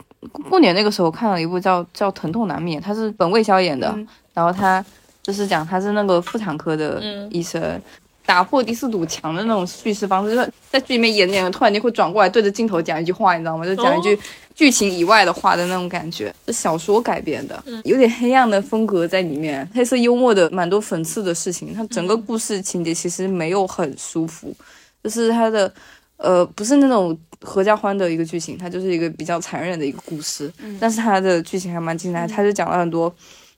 [0.49, 4.85] 过年那个时候看了一部叫叫《疼痛难免》，他是本卫肖演的，嗯然后他
[5.23, 7.81] 就是讲他是那个妇产科的嗯医生，
[8.27, 13.65] 打破第四堵墙的那种叙事方式，就是在剧里面演演，突然间会转过来对着镜头讲一句话，你知道吗？
[13.65, 14.19] 就讲一句
[14.55, 16.35] 剧情以外的话的那种感觉。
[16.47, 21.73] 是小说改编的，有点黑暗的风格在里面，黑色幽默的蛮多讽刺的事情。
[21.73, 24.55] 它整个故事情节其实没有很舒服，
[25.03, 25.73] 就是它的
[26.19, 30.53] 呃不是那种合家欢的一个剧情，它就是一个比较残忍的一个故事。
[30.79, 33.15] 但是它的剧情还蛮精彩，它就讲了很多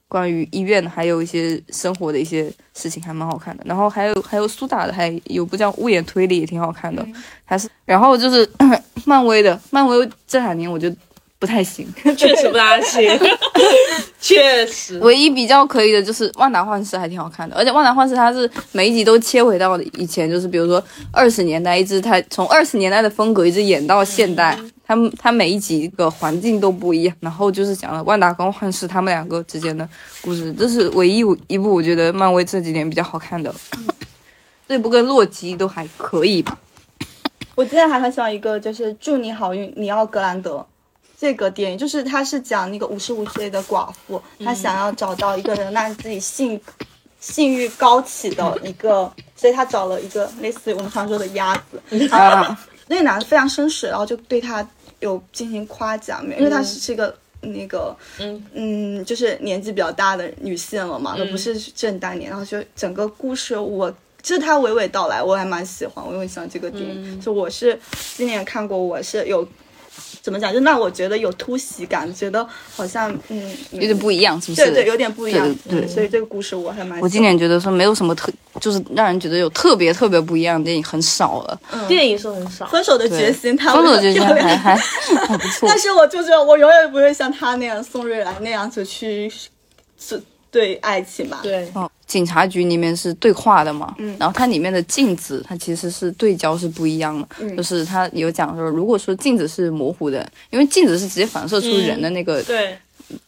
[0.09, 3.62] 关于医院还有一些生活的一些事情，还蛮好看的。
[3.66, 7.07] 然后还有还有苏打的，还有部叫《屋檐推理》也挺好看的，
[7.44, 8.49] 还是然后就是
[9.05, 10.90] 漫威的，漫威这两年我就
[11.38, 11.87] 不太行。
[12.16, 13.07] 确实不大行，
[14.18, 14.99] 确实。
[15.01, 29.87] 唯一比较可以的就是《万达幻视》还挺好看的，而且《万达幻视》它是每一集都切回到以前，就是比如说二十年代，一直它从二十年代的风格一直演到现代，他们他每一集个环境都不一样，然后就是讲了万达跟幻视他们两个之间的
[30.22, 33.55] 故事，这是唯一一部我觉得漫威这几年比较好看的。
[34.66, 36.59] 这部跟洛基都还可以吧。
[37.55, 40.64] 我之前还很喜欢一个，就是祝你好运，尼奥格兰德
[41.18, 46.59] 这个电影，就是他是讲那个五十五岁的寡妇，她想要找到一个人让自己性
[47.20, 52.55] 性欲高起的一个，所以她找了一个类似于我们常说的鸭子，然后
[52.87, 54.66] 那个男的非常绅士，然后就对她
[55.00, 63.94] 有进行夸奖，因为她是一个那个嗯嗯，就是年纪比较大的女性了嘛，她不是正当年，然后就整个故事我。
[64.20, 67.20] 就是她娓娓道来，我还蛮喜欢，我很喜欢这个电影。
[67.20, 67.78] 就我是
[68.16, 69.46] 今年看过，我是有
[70.22, 74.64] 怎么讲，就让我觉得有突袭感，觉得好像嗯有点不一样，是不是？
[74.66, 75.54] 对对，有点不一样。
[75.68, 77.00] 对对所以这个故事我还蛮。
[77.00, 78.30] 我今年觉得说没有什么特，
[78.61, 81.61] 就是让人觉得有特别特别不一样的电影很少了。
[81.72, 82.66] 嗯电影是很少。
[82.66, 85.66] 分手的决心，他分手的决心还还还不错。
[85.68, 89.30] 但是我就觉得我永远不会像他那样，宋瑞来那样子去
[89.98, 91.40] 是对爱情吧。
[91.42, 91.68] 对。
[91.74, 97.56] 哦，警察局里面是对话的嘛，嗯，然后它里面的镜子，它其实是对焦是不一样的，嗯。
[97.56, 102.76] 就是它有讲说，如果说镜子是模糊的，因为镜子是直接反射出人的那个对。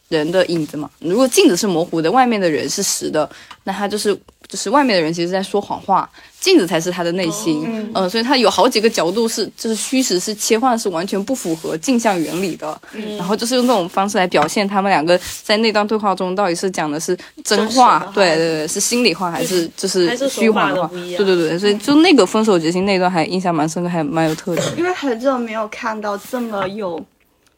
[0.09, 3.27] 人的影子嘛，如果镜子是模糊的，外面的人是实的，
[3.63, 4.15] 那它就是
[4.51, 6.07] 就是外面的人其实在说谎话，
[6.41, 13.15] 镜子才是他的内心，嗯呃，所以他有好几个角度是就是虚实是切换是完全不符合镜像原理的，嗯。
[13.15, 24.67] 然后就是用这种方式来表现他们两个在那段对话中到底是讲的是真话对对对，是心里话还是就是虚晃的话，对对对，所以就那个分手决心那段还印象蛮深刻，还蛮有特点。
[24.77, 27.01] 因为很久没有看到这么有，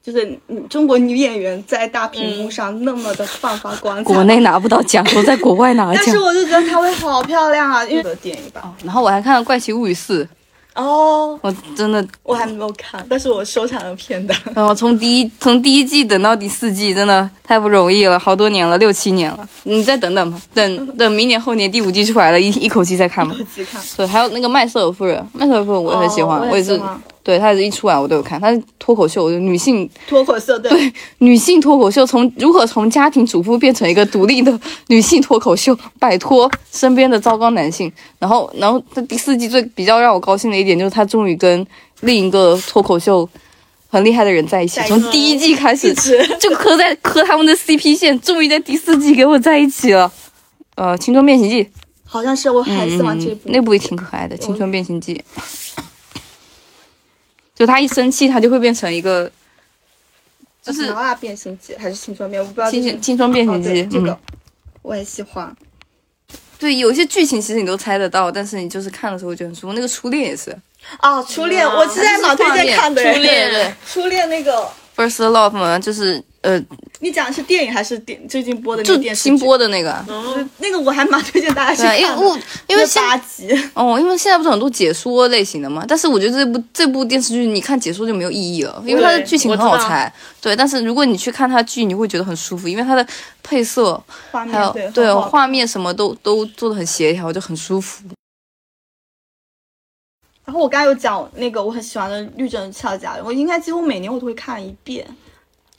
[0.06, 4.13] 就是嗯中国女演员在大屏幕上那么的放发光彩。
[4.13, 6.20] 国内拿不到奖，都在国外拿 奖但是。
[6.20, 8.74] 我就觉得她会好漂亮啊，因为的电影吧。
[8.84, 10.26] 然后我还看了《怪奇物语四》，
[10.76, 14.38] 哦，我真的我还没有看，但是我收藏了片段。
[14.54, 19.48] 然 后从第一从第一季等到第四季，真的太不容易了，好多年了，六七年了。
[19.63, 23.34] 你再等等吧，等 等明年后年第五季出来了，一一口气再看吧。
[23.34, 26.78] 一口气看，对，还有那个麦瑟尔夫人，麦瑟尔夫人我也很喜欢，哦我也是
[27.24, 37.90] 对，他是一出来我都有看，他是脱口秀，女性 脱口秀对，女性脱口秀从如何从家庭主妇变成一个独立的 女性脱口秀，摆脱身边的糟糕男性。
[38.20, 41.66] 然后，然后他第四季最比较让我高兴的一点就是他终于跟
[42.02, 43.28] 另一个脱口秀
[43.88, 45.94] 很厉害的人在一起，从第一季开始
[46.40, 50.12] 就磕在磕他们的 CP 线，终于在第四季给我在一起了。
[50.76, 51.64] 呃，《青春变形记》
[52.04, 53.42] 好像是我很喜欢这部。
[53.46, 55.24] 嗯那部也挺可爱的，《青春变形记》。
[57.56, 59.32] 就他一生气，他就会变成一个，
[60.62, 62.72] 就是麻辣变形记还是青春变，我不知道。
[62.72, 64.20] 青青春变哦形记对，这个嗯，
[64.82, 65.56] 我也喜欢。
[66.58, 69.74] 对，有一些剧情其实你都猜得到，但是你就是看的时候就很舒服。
[69.74, 70.56] 那个初恋也是
[71.02, 73.04] 哦，初恋，哇我是在哪推荐看的。
[73.04, 76.62] 初恋 初恋那个，First Love 嘛，就是呃，
[77.04, 79.30] 你讲的是电影还是电最近播的那就个电视剧？
[79.30, 79.92] 新播的那个。
[80.08, 82.22] 哦，那个我还蛮推荐大家去对，因看的。
[82.22, 82.36] 为我
[82.68, 90.12] 因为那现八集，哦，因为现在不是很多解说类型的嘛，但是我觉得这部这部电视剧你看解说就没有意义了，因为它的剧情很好猜。
[90.39, 93.06] 对，但是如果你去看它剧，你会觉得很舒服，因为它的
[93.44, 98.06] 配色画面还有对对画面什么都都做的很协调，就很舒服。
[100.46, 105.06] 然后我刚才有讲那个我很喜欢的《律政俏佳人》，我应该几乎每年我都会看一遍，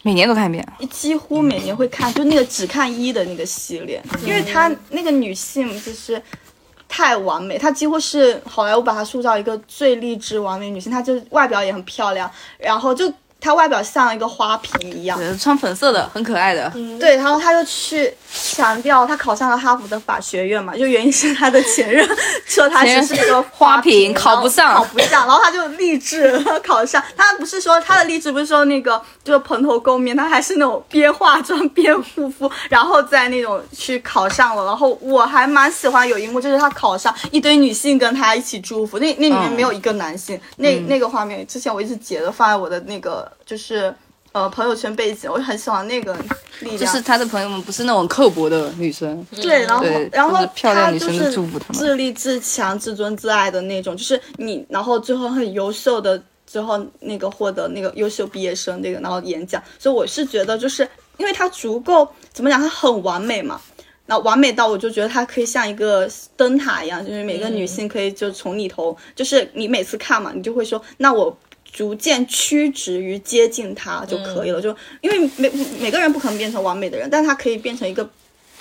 [0.04, 6.22] 每年都看一遍，几乎每年会看，就那个只看一的那个系列，因为她那个女性就是
[6.86, 13.10] 太完美，她几乎是好莱坞把她塑造一个最励志完美女性，她就外表也很漂亮，然后就
[13.44, 16.72] 她外表像一个花瓶一样，穿粉色的，很可爱的。
[16.98, 22.08] 对，然后他就去强调他考上了哈佛的法学院嘛，就原因是他的前任
[22.46, 27.04] 说他只是个花瓶瓶，考不上考不上，然后他就励志考上。
[27.14, 34.64] 他不是说他的励志不是说那个就是蓬头垢面，他还是那种边化妆边护肤，然后再那种去考上了。
[34.64, 43.94] 然后我还蛮喜欢有一幕，就是他考上，一堆女性跟他一起祝福，那那里面嗯没有一个男性，那那个画面之前我一直截的放在我的那个就是。
[44.32, 46.12] 呃，朋友圈背景，我就很喜欢那个
[46.58, 60.82] 力量，就是他的朋友们不是那种刻薄的女生，对，然后然后漂亮他女生就是就祝福他们自立自强、自尊自爱的那种，就是你，然后最后很优秀的，最后那个获得那个优秀毕业生那个，然后演讲，所以我是觉得，就是
[61.18, 63.60] 因为他足够怎么讲，他很完美嘛。
[64.06, 71.34] 那完美到我就觉得它可以像一个灯塔一样，就是每个女性可以就从里头，就是你每次看嘛，你就会说，那我
[71.74, 74.62] 逐渐趋直于接近它就可以了。
[74.62, 78.08] 就因为每每个人不可能变成完美的人，但他可以变成一个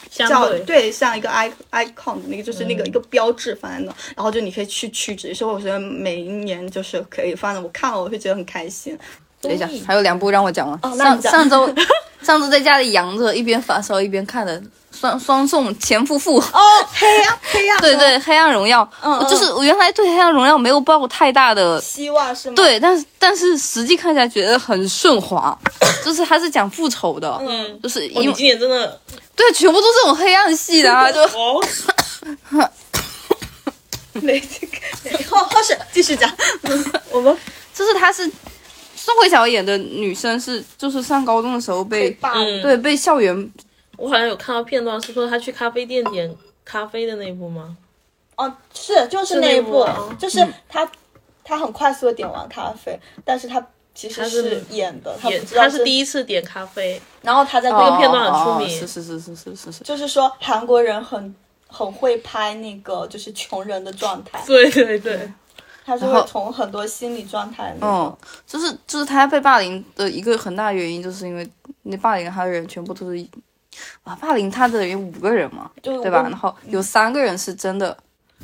[0.10, 8.97] 相叫对对，像一个 i icon 的那个，就是那个一个标志放在那，然后就你可以去屈指，所以我觉得每一年就是可以放在我看了我会觉得很开心。
[9.39, 10.76] 等一下，还有两部让我讲完。
[10.82, 11.71] 哦那上上周
[12.23, 16.38] 上次在家里养着，一边发烧一边看的双双宋前夫妇。
[16.39, 16.59] 哦，
[16.93, 17.79] 黑暗黑暗。
[17.81, 19.29] 对对，《黑暗荣耀》嗯嗯。
[19.29, 22.55] 就是我原来对《黑暗荣耀》没有抱过太大的希望是吗？
[22.55, 25.57] 对，但是但是实际看起来觉得很顺滑，
[26.05, 28.99] 就是它是讲复仇的，嗯，就是哦，因为、你今年真的
[29.36, 31.59] 对全部都是这种黑暗系的啊，就 哦，
[34.13, 34.67] 没这
[35.17, 36.31] 个，好好是继续讲。
[37.12, 37.36] 我们
[37.73, 38.29] 就是他是
[39.03, 42.61] 宋慧乔演的女生是就是上高中的时候被霸凌。
[42.61, 42.61] 嗯。
[42.61, 43.51] 对被校园
[43.97, 47.75] 我好像有看到片段，是说她去咖啡店点咖啡的那一部吗？
[48.37, 50.89] 哦，是就是那一部是一部啊，就是他
[51.43, 58.69] 他很快速的点完咖啡，但是她其实是是演的，他也不知道他是第一次点咖啡，然后她在这这个片段很出名。
[58.79, 61.35] 是是是是是是是，就是说韩国人很
[61.67, 65.31] 很会拍那个就是穷人的状态，对 对对，
[65.86, 68.17] 他是会从很多心理状态那嗯。，
[68.48, 71.48] 就是就是他被霸凌的一个很大原因，就是因为
[71.84, 73.28] 那霸凌他的人全部都是
[74.04, 76.22] 啊，霸凌他的人有五个人嘛，就对吧？
[76.24, 77.98] 然后有三个人是真的，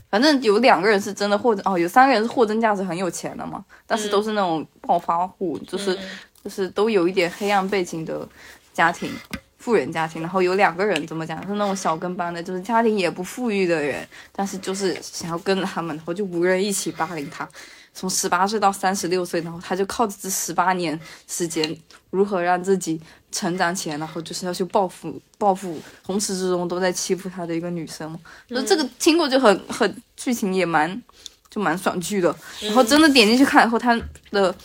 [0.10, 6.00] 反正有两个人是真的货真哦，有三个人是货真价实很有钱的嘛，但是都是那种暴发户，就是、嗯
[6.42, 8.26] 就是都有一点黑暗背景的
[8.74, 9.12] 家庭。
[9.60, 17.48] 富人家庭，然后有两个人怎么讲是那种小跟班的，就是家庭也不富裕的人，但是就是想要跟着他们，然后就无人一起霸凌他，
[17.94, 21.78] 从十八岁到三十六岁，然后他就靠着这十八年时间，
[22.10, 23.00] 如何让自己
[23.32, 28.18] 成长起来，然后就是要去报复报复，从始至终都在欺负他的一个女生嘛。
[28.48, 30.90] 就这个听过就很很剧情也蛮
[31.50, 34.00] 就蛮爽剧的，然后真的点进去看以后，他
[34.32, 34.56] 的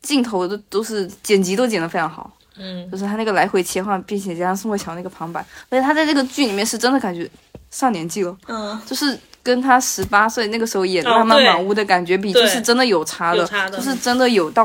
[0.00, 2.34] 镜头都都是剪辑都剪得非常好。
[2.60, 7.28] 嗯，就是他那个来回切换，并且加上宋慧乔那个旁白，而且他在这个剧里面是真的感觉
[7.70, 13.78] 上年纪了，嗯，就是跟他十八岁那个时候演《哦浪漫满屋》的感觉比，就是真的有差的，有差的。
[13.78, 14.62] 就是真的有到，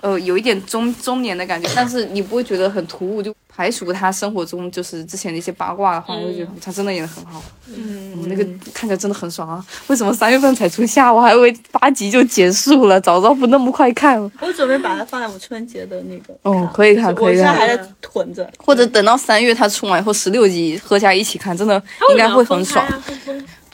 [0.00, 9.64] 呃，有一点中中年的感觉， 但是你不会觉得很突兀，就排除他生活中就是之前的一些八卦的话，我就觉得他真的演的很好，嗯，那个看起来真的很爽啊！
[9.88, 11.12] 为什么三月份才出下？
[11.12, 14.30] 我还以为八集就结束了，早知道不那么快看了。
[14.40, 16.34] 我准备把它放在我春节的那个。
[16.42, 17.52] 哦，可以看，可以看我现在。
[17.52, 18.50] 还在囤着。
[18.58, 21.82] 或者等到三月它出完以后，十六集合家一起看，真的
[22.12, 22.82] 应该会很爽。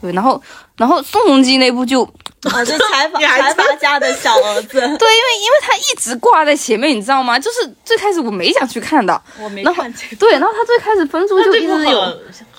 [0.01, 0.41] 对，然后
[0.77, 2.07] 然后宋仲基那部就
[2.43, 7.39] 啊， 就采访你还财阀家的小儿子， 对，因为因为他一直挂在前面，你知道吗？
[7.39, 10.17] 就是最开始我没想去看的，我没然后看这个。
[10.17, 12.19] 对，然后他最开始分数就一直有，很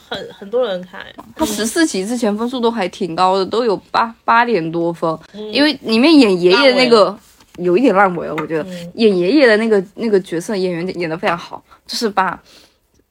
[0.10, 7.18] 很很多人看，他十四集之前分数都还挺高的，都有八八点多分，嗯因为里面演爷爷的那个
[7.58, 12.38] 有一点烂尾了，我觉得、嗯演爷爷的那个那个角色演员演的非常好，就是把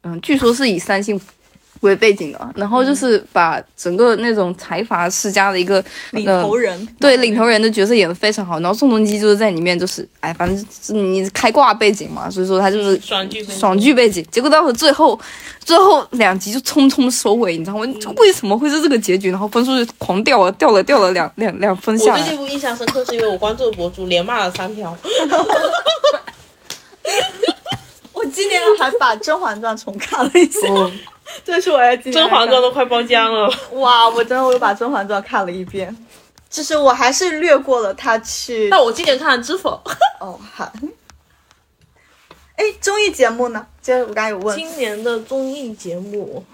[0.02, 1.18] 嗯，据说是以三星。
[1.80, 15.18] 为背景的，然后就是把整个那种财阀世家的一个领呃头人，对领头人的角色演得非常好，然后宋仲基就是在里面就是哎，反正是你开挂背景嘛，所以说他就是爽剧爽剧背景，结果到了最后，
[15.60, 17.86] 最后两集就匆匆收尾，你知道吗？
[18.00, 19.30] 就为什么会是这个结局？
[19.30, 22.20] 然后分数就狂掉了，掉了掉了两两两分下来。
[22.20, 24.96] 我对这部印象深刻，是因为我关注的博主连骂了三条。
[28.12, 30.90] 我今年还把《甄嬛传》重看了一下，哦
[31.46, 35.96] 这是我在今年甄嬛传都快包浆了，哇，我真的我又把《甄嬛传》看了一遍，
[36.50, 39.80] 就是我还是略过了他去那我今年看了《知否》。
[40.18, 40.72] 哦好。
[42.56, 43.64] 哎，综艺节目呢？
[43.80, 46.44] 就是我刚才有问，今年的综艺节目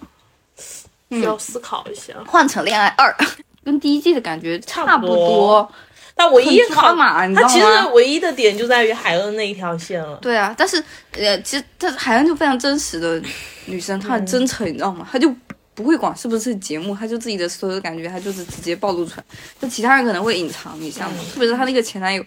[1.09, 3.17] 需要思考一下，换成恋爱二，
[3.65, 5.73] 跟第一季的感觉差不多，
[6.15, 7.67] 但唯一很抓好，马，你知它其实？
[7.93, 10.17] 唯一的点就在于海恩那一条线了。
[10.23, 13.21] 对啊，但是呃，其实她海恩就非常真实的
[13.67, 15.07] 女生，她很真诚，你知道吗？
[15.11, 15.35] 她就
[15.75, 19.25] 不会管是不是节目，她就自己的所有的感觉，她就是直接暴露出来。
[19.61, 22.23] 就其他人可能会隐藏一下嘛，特别是她那个前男友，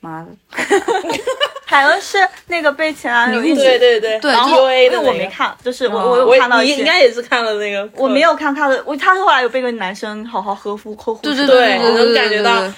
[0.00, 0.28] 妈的，
[1.64, 2.18] 海恩是
[2.48, 4.18] 那个被前男友对对对。
[4.20, 12.72] 对然后因为我没看，就是我哦我有我看到一些你应该也是看了那个，我没有看他的，我他后来有被个男生好好呵护呵护，对对对对对，能感觉到对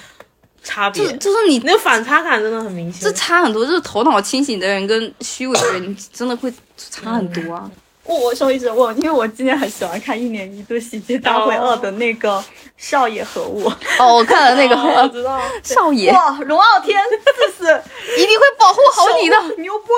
[0.65, 3.11] 差别就，就是你那个反差感真的很明显这。
[3.13, 7.71] 差很多，就是头脑清醒的人跟虚伪的人真的会差很多啊。
[8.05, 12.43] 我我说一直问，因为我今年很喜欢看一年一度喜剧大会二的那个
[12.77, 16.11] 少爷和我，哦，我看了那个哦我 知道，少爷。
[16.11, 17.81] 哇，龙傲天四四
[18.17, 19.35] 一定会保护好你的。
[19.57, 19.95] 牛波，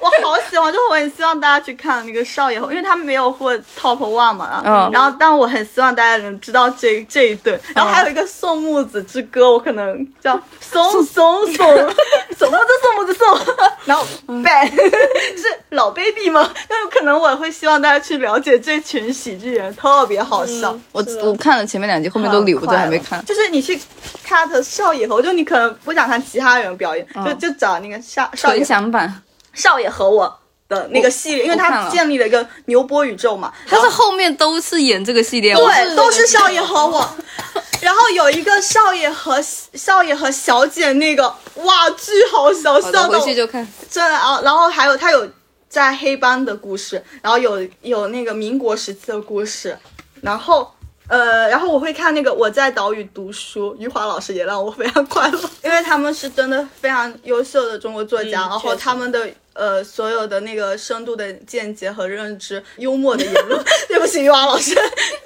[0.00, 4.90] 我好喜欢，就是我很希望大家去看那个少爷和，因为他们没有获 top one 嘛，嗯。
[4.92, 11.66] 然后但我很希望大家能知道这这一对，然后还有一个宋木子之歌，我可能叫松松松，
[12.38, 13.40] 宋木子宋木子宋，
[13.84, 16.48] 然后 bad 是老 baby 吗？
[16.68, 20.78] 那有可能我会希望大家去了解这群喜剧人，特别好笑。
[20.92, 23.24] 我我看了前面两集，后面都留着还没看。
[23.24, 23.78] 就是你去
[24.26, 30.38] cut 少爷和，就你可能不想看其他人表演，就就找那个少少爷纯享版，少爷和我
[30.68, 37.16] 的那个系列，因为他建立了一个牛波宇宙嘛，他是后后面都是演这个系列，对都是少爷和我，
[37.80, 43.66] 然后有一个少爷和少爷和小姐那个，哇，巨好笑，好的，笑到回去就看。
[43.88, 45.26] 真的啊，然后还有他有
[45.68, 49.76] 在黑帮的故事，然后有有那个民国时期的故事，
[50.20, 50.70] 然后
[51.08, 59.28] 呃，然后我会看那个我在岛屿读书，余华老师也让我非常快乐， 因为他们是真的非常优秀的中国作家，嗯然后他们的。
[59.58, 63.58] 呃，所有的那个深度的见解和认知，幽默的言论，
[63.88, 64.76] 对不起，余华老师，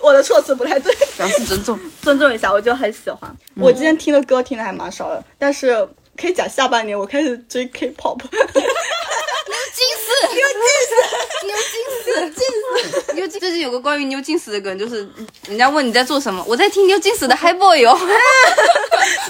[0.01, 1.77] 我的措辞不太对，表示尊重。
[2.01, 3.29] 尊重一下，我就很喜欢。
[3.57, 5.85] 我今天听的歌听的还蛮少的，但是
[6.17, 8.21] 可以讲下半年我开始追 K-pop。
[9.73, 10.93] 金丝，牛金丝，
[11.47, 11.75] 牛金
[13.07, 13.41] 死，牛金。
[13.41, 15.09] 最近有个关于牛金丝的梗，就是
[15.47, 17.99] 人家问你在做什么，我在听牛金丝的 Hi Boy 哦。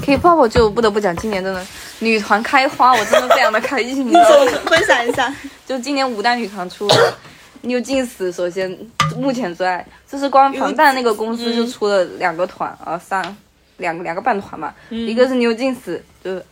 [0.02, 1.64] K-pop 就不得不讲，今年真的
[2.00, 4.52] 女团开花，我真的非常的开心，你知道吗？
[4.66, 5.32] 分享一下，
[5.66, 7.18] 就今年五代女团出了
[7.62, 8.76] New Jeans，首先
[9.16, 13.36] 目前最爱，就是光防弹那个公司就出了两个团啊，三
[13.76, 16.44] 两个两个半团嘛，一个是 New Jeans，就是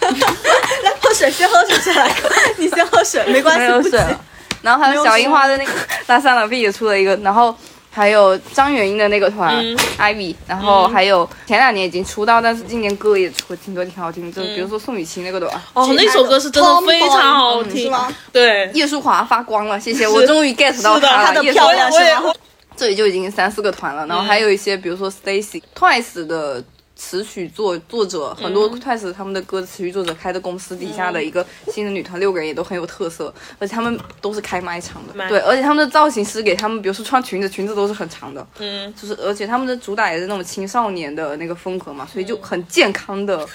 [0.00, 2.10] 来喝水，先喝水起来，
[2.56, 4.20] 你先喝水，没关系，不急有水了。
[4.62, 5.70] 然后还有小樱花的那个
[6.06, 7.54] 拉萨拉 B 也出了一个，然后
[7.90, 15.60] 还有张元英的那个团、嗯 Ivy，然后还有前两年已经出道，但是今年歌也出了挺多挺好听的，就比如说宋雨琦那个团。
[15.74, 18.10] 哦，那首歌是真的非常好听，是吗？
[18.32, 21.26] 对，叶舒华发光了，谢谢，我终于 get 到他了。
[21.26, 22.36] 她的叶舒华漂亮？
[22.76, 26.64] 这里就已经三四个团了，然后还有一些，比如说 Stacy、Twice 的
[27.00, 43.48] 词曲作作者，很多 Twice 他们的歌词曲作者开的公司底下的一个新的女团，六个人也都很有特色，而且他们都是开麦场的，对，而且他们的造型师给他们，比如说穿裙子，裙子都是很长的，嗯，就是而且他们的主打也是那种青少年的那个风格嘛，所以就很健康的、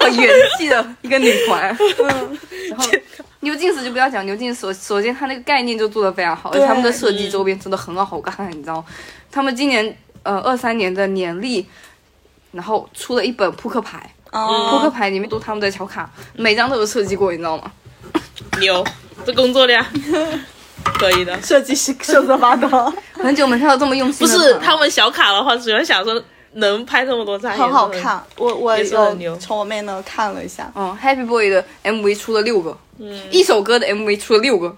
[0.00, 1.76] 很元气的一个女团。
[2.00, 2.38] 嗯，
[2.70, 2.90] 然后
[3.40, 8.82] 牛津斯就不要讲，牛津斯首首先它那个概念就做的非常好，而且他们的设计周边真的很好看，你知道，
[9.30, 11.66] 他们今年呃二三年的年历，
[12.52, 14.30] 然后出了一本扑克牌，扑
[14.78, 17.70] 克哦，牌里面都他们的小卡，每张都有设计过，你知道吗？
[18.58, 18.84] 牛，
[19.24, 19.84] 这工作量
[20.98, 21.40] 可以的。
[21.42, 22.68] 设计师瑟瑟发抖，
[23.12, 24.32] 很久没看到这么用心不。
[24.32, 26.20] 是他们小卡的话，主要想说
[26.54, 28.22] 能拍这么多张，很好看。
[28.36, 34.76] 我我也是很牛有从我妹那看了一下，嗯，Happy Boy 的 MV 出了六个，嗯，一首歌的 MV 出了六个。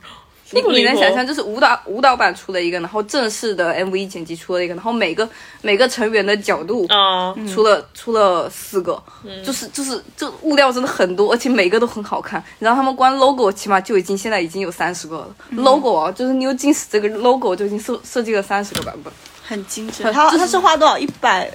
[0.52, 5.28] 你你能想象，就是舞蹈舞蹈版出了一个，然后正式的 MV 剪辑出了一个，然后每个
[5.62, 9.02] 每个成员的角度啊，出了、出了四个，
[9.44, 12.42] 就是就是这物料真的很多，而且每个都很好看。
[12.58, 19.12] 然后他们光 logo 起码就已经现在已经有三十个了、logo 啊，就是 New Jeans 这个 logo 就已经设设计了三十个版本。
[19.44, 20.02] 很精致。
[20.04, 20.96] 它它是花多少？
[20.96, 21.50] 一百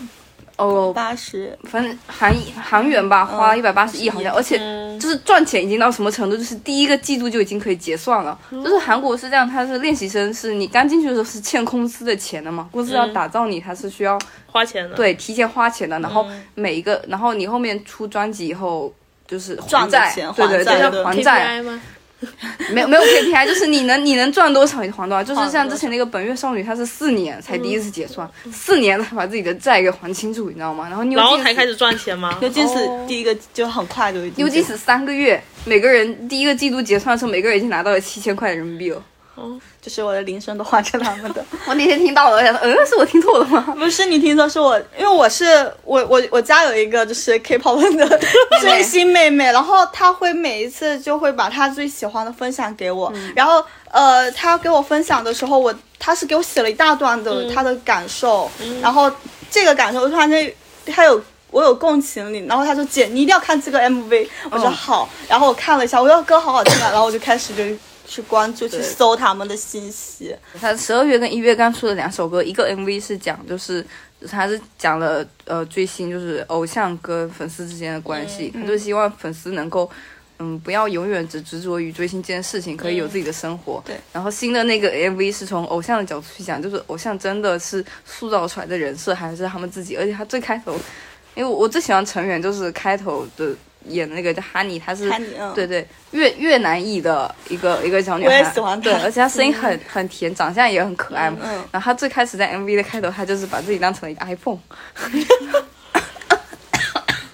[0.58, 1.58] 哦，八十。
[1.64, 4.58] 反正韩韩元吧，花了一百八十亿好像，而且
[5.00, 8.38] 就是赚钱已经到什么程度，就是第一个季度就已经可以结算了。
[8.52, 18.94] 就是韩国是这样，他是练习生，是你刚进去的时候是欠公司的钱的嘛，公司要打造你，他是需要花钱的，对提前花钱的，然后每一个，然后你后面出专辑以后。
[19.30, 21.62] 就是还债，对对对，要还债？
[22.74, 30.88] 没有没有 KPI，就是你能你能赚多少你还多少，就是像之前那个本月少女，她是四年才第一次结算，四年才把自己的债给还清楚，你知道吗？
[30.88, 32.38] 然后你然后才开始赚钱吗？
[32.42, 34.44] 牛津斯第一个就很快就已经。
[34.44, 39.04] 牛津斯三个月，每个人第一个季度结算的时候，每个人已经拿到了七千块人民币了。
[39.82, 41.44] 就是我的铃声都换成他们的。
[41.68, 43.62] 我那天听到了，我想说，嗯，是我听错了吗？
[43.78, 45.46] 不是你听错是我，因为我是
[45.84, 48.20] 我我我家有一个就是 K-pop 的
[48.60, 58.50] 追星妹妹，然后她会每一次就会把她最喜欢的分享给我，然后呃，她给我分享的时候，我她是给我写了一大段的她的感受，
[58.82, 59.12] 然后
[59.50, 60.54] 这个感受我突然间
[60.86, 61.22] 她有。
[61.50, 64.28] 我有共情你，然后她说姐，你一定要看这个 MV。
[64.52, 67.64] 我说好，然后我看了一下，我说歌好好听啊，然后我就开始就
[68.08, 70.36] 去关注、去搜他们的信息。
[70.60, 73.86] 他十二月跟一月刚出了两首歌，一个 MV 是讲就是
[74.28, 79.88] 他是讲了呃追星就是偶像跟粉丝之间的关系，他就希望粉丝能够。
[80.40, 83.82] 嗯，不要永远只执着于追星这件事情，可以有自己的生活。
[83.84, 83.96] 对。
[84.14, 89.98] 然后新的那个 MV 是从偶像的角度去讲，就是偶像真的是塑造出来的人设，还是他们自己？
[89.98, 90.80] 而且他最开头，
[91.34, 93.52] 因为我最喜欢成员就是开头的
[93.90, 95.10] 演的那个叫哈尼，她是
[95.56, 101.38] 对对越越南裔的一个一个小女我孩，也喜欢对，而且她声音很很甜，长相也很可爱嘛。
[101.44, 104.60] 嗯然后她最开始在 MV 的开头，她就是把自己当成了一个 iPhone，
[105.14, 105.26] 因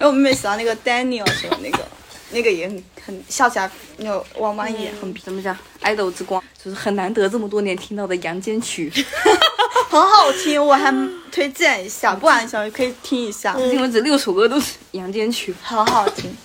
[0.00, 1.78] 为我妹妹喜欢那个 Daniel 什么那个，
[2.30, 5.56] 那个也很很笑起来那个弯弯眼很怎么讲？
[5.80, 8.92] 爱豆之光就是很难得这么多年听到的阳间曲，
[9.90, 10.92] 很好听，我还
[11.30, 15.54] 推荐一下，不然小鱼可以听一下，因为这六首歌都是阳间曲。
[15.62, 16.36] 很好听。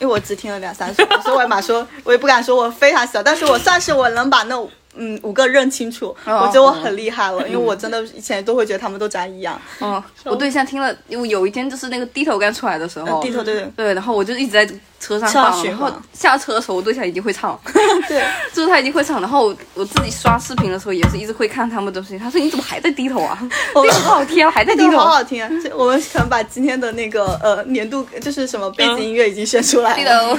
[0.00, 4.58] 因为我只听了两三首，所以我也马说，我也不敢说我非常喜欢，但是我算是我能把那
[4.96, 9.60] 嗯五个认清楚，哦我觉得我很厉害了，因为我真的以前都会觉得他们都长一样。
[9.80, 14.66] 嗯，我对象听了，因为有一天就是那个低头刚出来的时候，低头对对对，然后我就一直在
[15.00, 17.58] 车上放，然后下车的时候我对象已经会唱，
[18.08, 18.24] 对，
[18.54, 23.38] 就是他已经会唱，然后我我自己刷视频的时候也是一直会看他们的视频，他说你怎么还在低头啊？
[23.82, 25.08] 低头好听啊，还在低头好。
[25.14, 25.50] 好听啊！
[25.76, 30.34] 我们可能把今天的那个呃年度就是什么背景音乐已经选出来低了。
[30.34, 30.38] 头，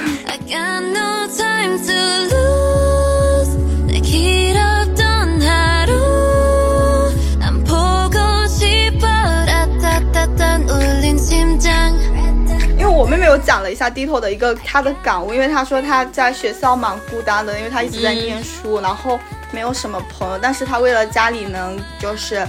[12.88, 19.20] 我妹妹有讲了一下低头的一个她的感悟，因为她说她在学校蛮孤单的，因为她一直在念书，然后
[19.52, 22.44] 没有什么朋友，但是她为了家里能就是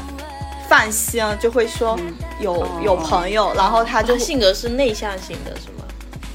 [0.70, 2.00] 放心，就会说
[2.40, 5.86] 有、有朋友，然后她就他性格是内向型的，是吗？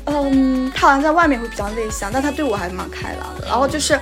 [0.05, 3.47] 嗯，他好像在外面会比较内向，但他对我还蛮开朗的。
[3.49, 3.99] 然后就是，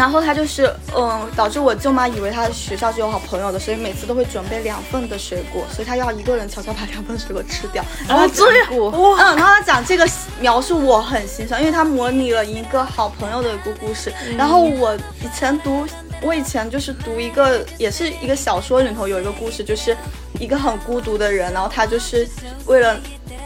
[0.00, 7.84] 然后他就是，嗯，导致我舅妈以为他学校是有好朋友的，所以每次都会准备两份的水果，所以他要一个人悄悄把两份水果吃掉。
[8.08, 10.08] 然后这样嗯，然后他讲这个
[10.40, 14.10] 描述我很欣赏，因为他模拟了一个好朋友的一个故事。
[14.38, 15.86] 然后我以前读，
[16.22, 19.94] 我以前就是读一个，也是一个小说里头有一个故事，就是
[20.38, 22.26] 一个很孤独的人，然后他就是
[22.64, 22.98] 为了。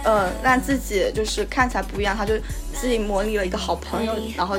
[0.05, 2.34] 呃，让自己就是看起来不一样，他就
[2.78, 4.55] 自己模拟了一个好朋友，然后，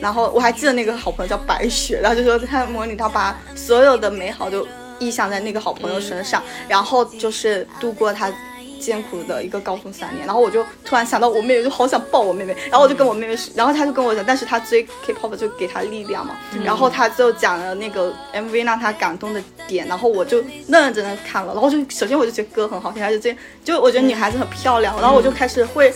[0.00, 4.66] 然后我还记得那个好朋友叫白雪，然后就说他模拟他把所有的美好都
[5.00, 8.32] 臆想在那个好朋友身上，然后就是度过他
[8.80, 20.38] 艰苦的一个高中三年，然后我就突然想到我妹妹，就好想抱我妹妹，然后我就跟我妹妹说，然后她就跟我讲，但是她追 K-pop 就给她力量嘛，然后她就讲了那个 MV 让她感动的点，然后我就
[20.68, 25.92] 认认真真看了，然后就首先我就觉得歌很好听，而且这就我觉得女孩子很漂亮，然后我就开始会。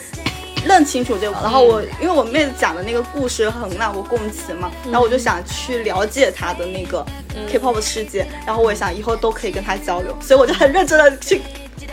[0.64, 7.04] 认清楚这个，然后我因为我妹子讲的那个故事很让我共情嘛，然后我就想去了解她的那个
[7.50, 11.40] K-pop 的世界，然后我也想以后都可以跟她交流，所以我就很认真的去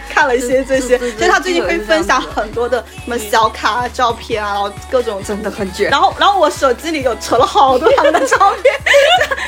[0.10, 5.90] 看了一些这些，所以她最近会分享很多的什么小卡啊、照片啊，然后各种真的很绝。
[5.90, 8.74] 然后，然后我手机里有存了好多他们的照片，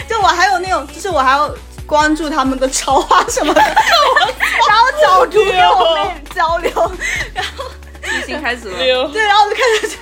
[0.07, 1.53] 就 就我还有那种，就是我还要
[1.85, 6.71] 关注他们的超话什么的， 然后角度跟我妹交流，
[7.33, 7.65] 然后
[8.21, 8.77] 已经开始了。
[9.11, 9.97] 对，然后就开始去